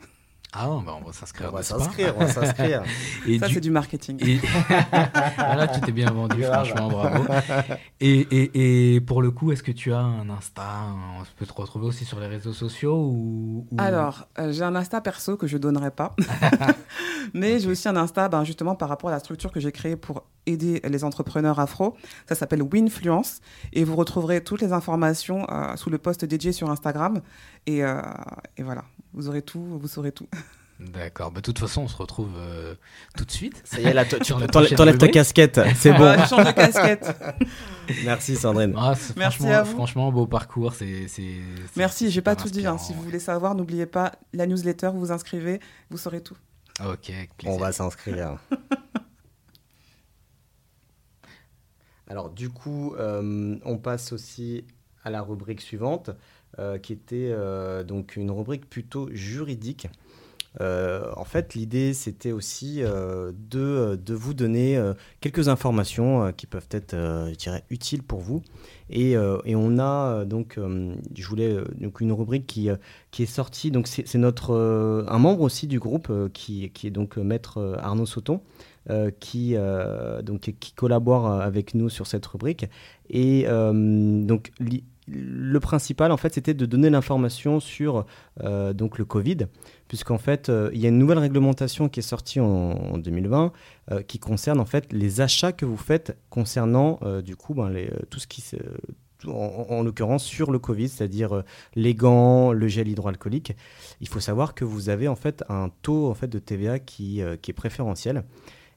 [0.56, 1.48] Ah, bah, on va s'inscrire.
[1.52, 2.82] On va s'inscrire, on va s'inscrire.
[3.26, 4.18] Et Ça, du- c'est du marketing.
[4.26, 4.38] Et...
[5.36, 7.24] Voilà, tu t'es bien vendu, franchement, bravo.
[8.00, 10.62] Et, et, et pour le coup, est-ce que tu as un Insta
[11.20, 14.74] On peut te retrouver aussi sur les réseaux sociaux ou, ou- Alors, euh, j'ai un
[14.76, 16.14] Insta perso que je donnerai pas.
[17.34, 19.96] Mais j'ai aussi un Insta, ben, justement, par rapport à la structure que j'ai créée
[19.96, 21.96] pour aider les entrepreneurs afro.
[22.28, 23.40] Ça s'appelle Winfluence.
[23.72, 27.20] Et vous retrouverez toutes les informations euh, sous le post dédié sur Instagram.
[27.66, 28.00] Et, euh,
[28.56, 28.84] et voilà,
[29.14, 30.28] vous aurez tout, vous saurez tout.
[30.80, 31.30] D'accord.
[31.30, 32.74] Bah, de toute façon, on se retrouve euh,
[33.16, 33.62] tout de suite.
[33.64, 35.98] Ça y est, là, tu t'enlèves ta casquette, c'est bon.
[35.98, 37.16] Voilà, je change de casquette.
[38.04, 38.74] Merci Sandrine.
[38.76, 39.72] Ah, c'est- Merci franchement, à vous.
[39.72, 40.74] franchement, beau parcours.
[40.74, 42.66] C'est, c'est, c'est- Merci, j'ai pas tout dit.
[42.66, 42.76] hein.
[42.76, 45.60] Si vous voulez savoir, n'oubliez pas la newsletter, vous vous inscrivez,
[45.90, 46.36] vous saurez tout.
[46.84, 47.12] Ok.
[47.46, 48.38] On va s'inscrire.
[52.08, 54.64] Alors du coup, euh, on passe aussi
[55.04, 56.10] à la rubrique suivante,
[56.82, 59.88] qui était euh, donc une rubrique plutôt juridique.
[60.60, 66.30] Euh, en fait, l'idée, c'était aussi euh, de, de vous donner euh, quelques informations euh,
[66.30, 67.32] qui peuvent être, euh,
[67.70, 68.40] utiles pour vous.
[68.88, 72.76] Et, euh, on a euh, donc, euh, je voulais euh, donc une rubrique qui, euh,
[73.10, 73.72] qui est sortie.
[73.72, 77.24] Donc, c'est notre euh, un membre aussi du groupe euh, qui, qui est donc euh,
[77.24, 78.40] maître euh, Arnaud Sauton.
[78.90, 82.66] euh, qui, euh, donc, qui collabore euh, avec nous sur cette rubrique.
[83.10, 83.72] Et euh,
[84.24, 84.52] donc,
[85.06, 88.06] le principal, en fait, c'était de donner l'information sur
[88.42, 89.36] euh, donc le Covid,
[89.86, 93.52] puisqu'en fait, euh, il y a une nouvelle réglementation qui est sortie en, en 2020
[93.90, 97.90] euh, qui concerne en fait les achats que vous faites concernant du coup ben, les-
[98.10, 98.42] tout ce qui
[99.26, 101.42] en, en l'occurrence sur le Covid, c'est-à-dire
[101.74, 103.56] les gants, le gel hydroalcoolique.
[104.00, 107.22] Il faut savoir que vous avez en fait un taux en fait de TVA qui,
[107.42, 108.24] qui est préférentiel.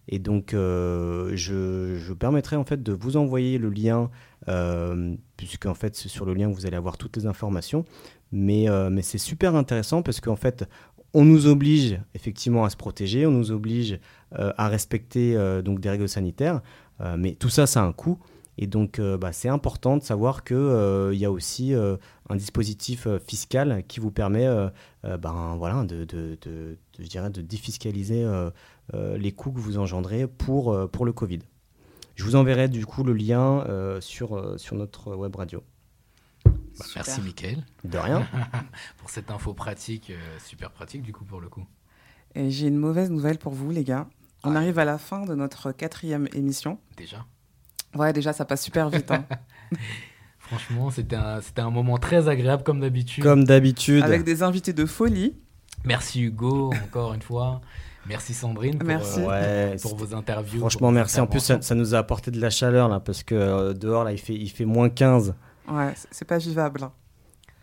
[0.07, 4.09] Et donc, euh, je, je permettrai en fait de vous envoyer le lien,
[4.47, 7.85] euh, puisque en fait c'est sur le lien que vous allez avoir toutes les informations.
[8.31, 10.65] Mais, euh, mais c'est super intéressant parce qu'en fait,
[11.13, 13.99] on nous oblige effectivement à se protéger, on nous oblige
[14.31, 16.61] à respecter donc des règles sanitaires,
[17.17, 18.19] mais tout ça, ça a un coût.
[18.57, 20.55] Et donc, euh, bah, c'est important de savoir qu'il
[21.13, 21.95] il y a aussi euh,
[22.29, 24.69] un dispositif euh, fiscal qui vous permet euh,
[25.05, 28.49] euh, ben, voilà, de, de, de- de- je dirais de défiscaliser euh,
[28.95, 31.39] euh, les coûts que vous engendrez pour, euh, pour le Covid.
[32.15, 35.61] Je vous enverrai du coup le lien euh, sur, euh, sur notre web radio.
[36.45, 38.27] Bah, merci, Mickaël, De rien.
[38.97, 41.65] pour cette info pratique, euh, super pratique du coup pour le coup.
[42.35, 44.07] Et j'ai une mauvaise nouvelle pour vous, les gars.
[44.43, 44.59] On Ah.
[44.59, 46.79] arrive à la fin de notre quatrième émission.
[46.97, 47.25] Déjà.
[47.95, 49.09] Ouais, déjà, ça passe super vite.
[49.11, 49.25] hein.
[50.39, 53.23] Franchement, c'était un, c'était un moment très agréable comme d'habitude.
[53.23, 54.03] Comme d'habitude.
[54.03, 55.35] Avec des invités de folie.
[55.83, 57.61] Merci Hugo, encore une fois.
[58.07, 59.19] Merci Sandrine pour, Merci.
[59.21, 60.59] euh, Ouais, pour vos interviews.
[60.59, 61.19] Franchement, merci.
[61.19, 64.05] En plus, ça, ça nous a apporté de la chaleur là, parce que euh, dehors,
[64.05, 65.35] là, il fait, il fait moins 15.
[65.69, 66.83] Ouais, c'est- pas vivable.
[66.83, 66.93] hein.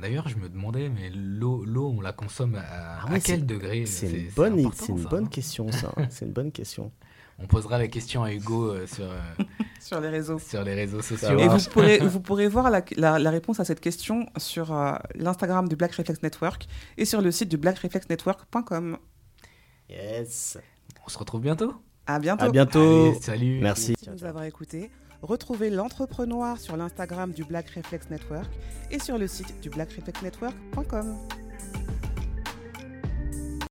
[0.00, 2.62] D'ailleurs, je me demandais, mais l'eau, l'eau, on la consomme à,
[3.00, 3.86] Ah à quel c'est- degré?
[3.86, 5.28] C'est une bonne, une bonne hein.
[5.30, 5.90] question, ça.
[6.10, 6.92] c'est une bonne question.
[7.38, 9.18] On posera la question à Hugo euh, sur, euh,
[9.80, 10.38] Sur les réseaux.
[10.38, 11.36] sur les réseaux sociaux.
[11.38, 14.94] Et vous pourrez, vous pourrez voir la, la- la réponse à cette question sur euh,
[15.14, 16.66] l'Instagram du Black Reflex Network
[16.96, 18.98] et sur le site du blackreflexnetwork.com.
[19.90, 20.58] Yes.
[21.04, 21.74] On se retrouve bientôt.
[22.06, 22.44] À bientôt.
[22.44, 23.06] À bientôt.
[23.10, 23.60] Allez, salut.
[23.60, 23.90] Merci.
[23.98, 24.90] Merci de nous avoir écoutés.
[25.22, 28.46] Retrouvez l'entrepreneur sur l'Instagram du Black Reflex Network
[28.90, 31.16] et sur le site du blackreflexnetwork.com.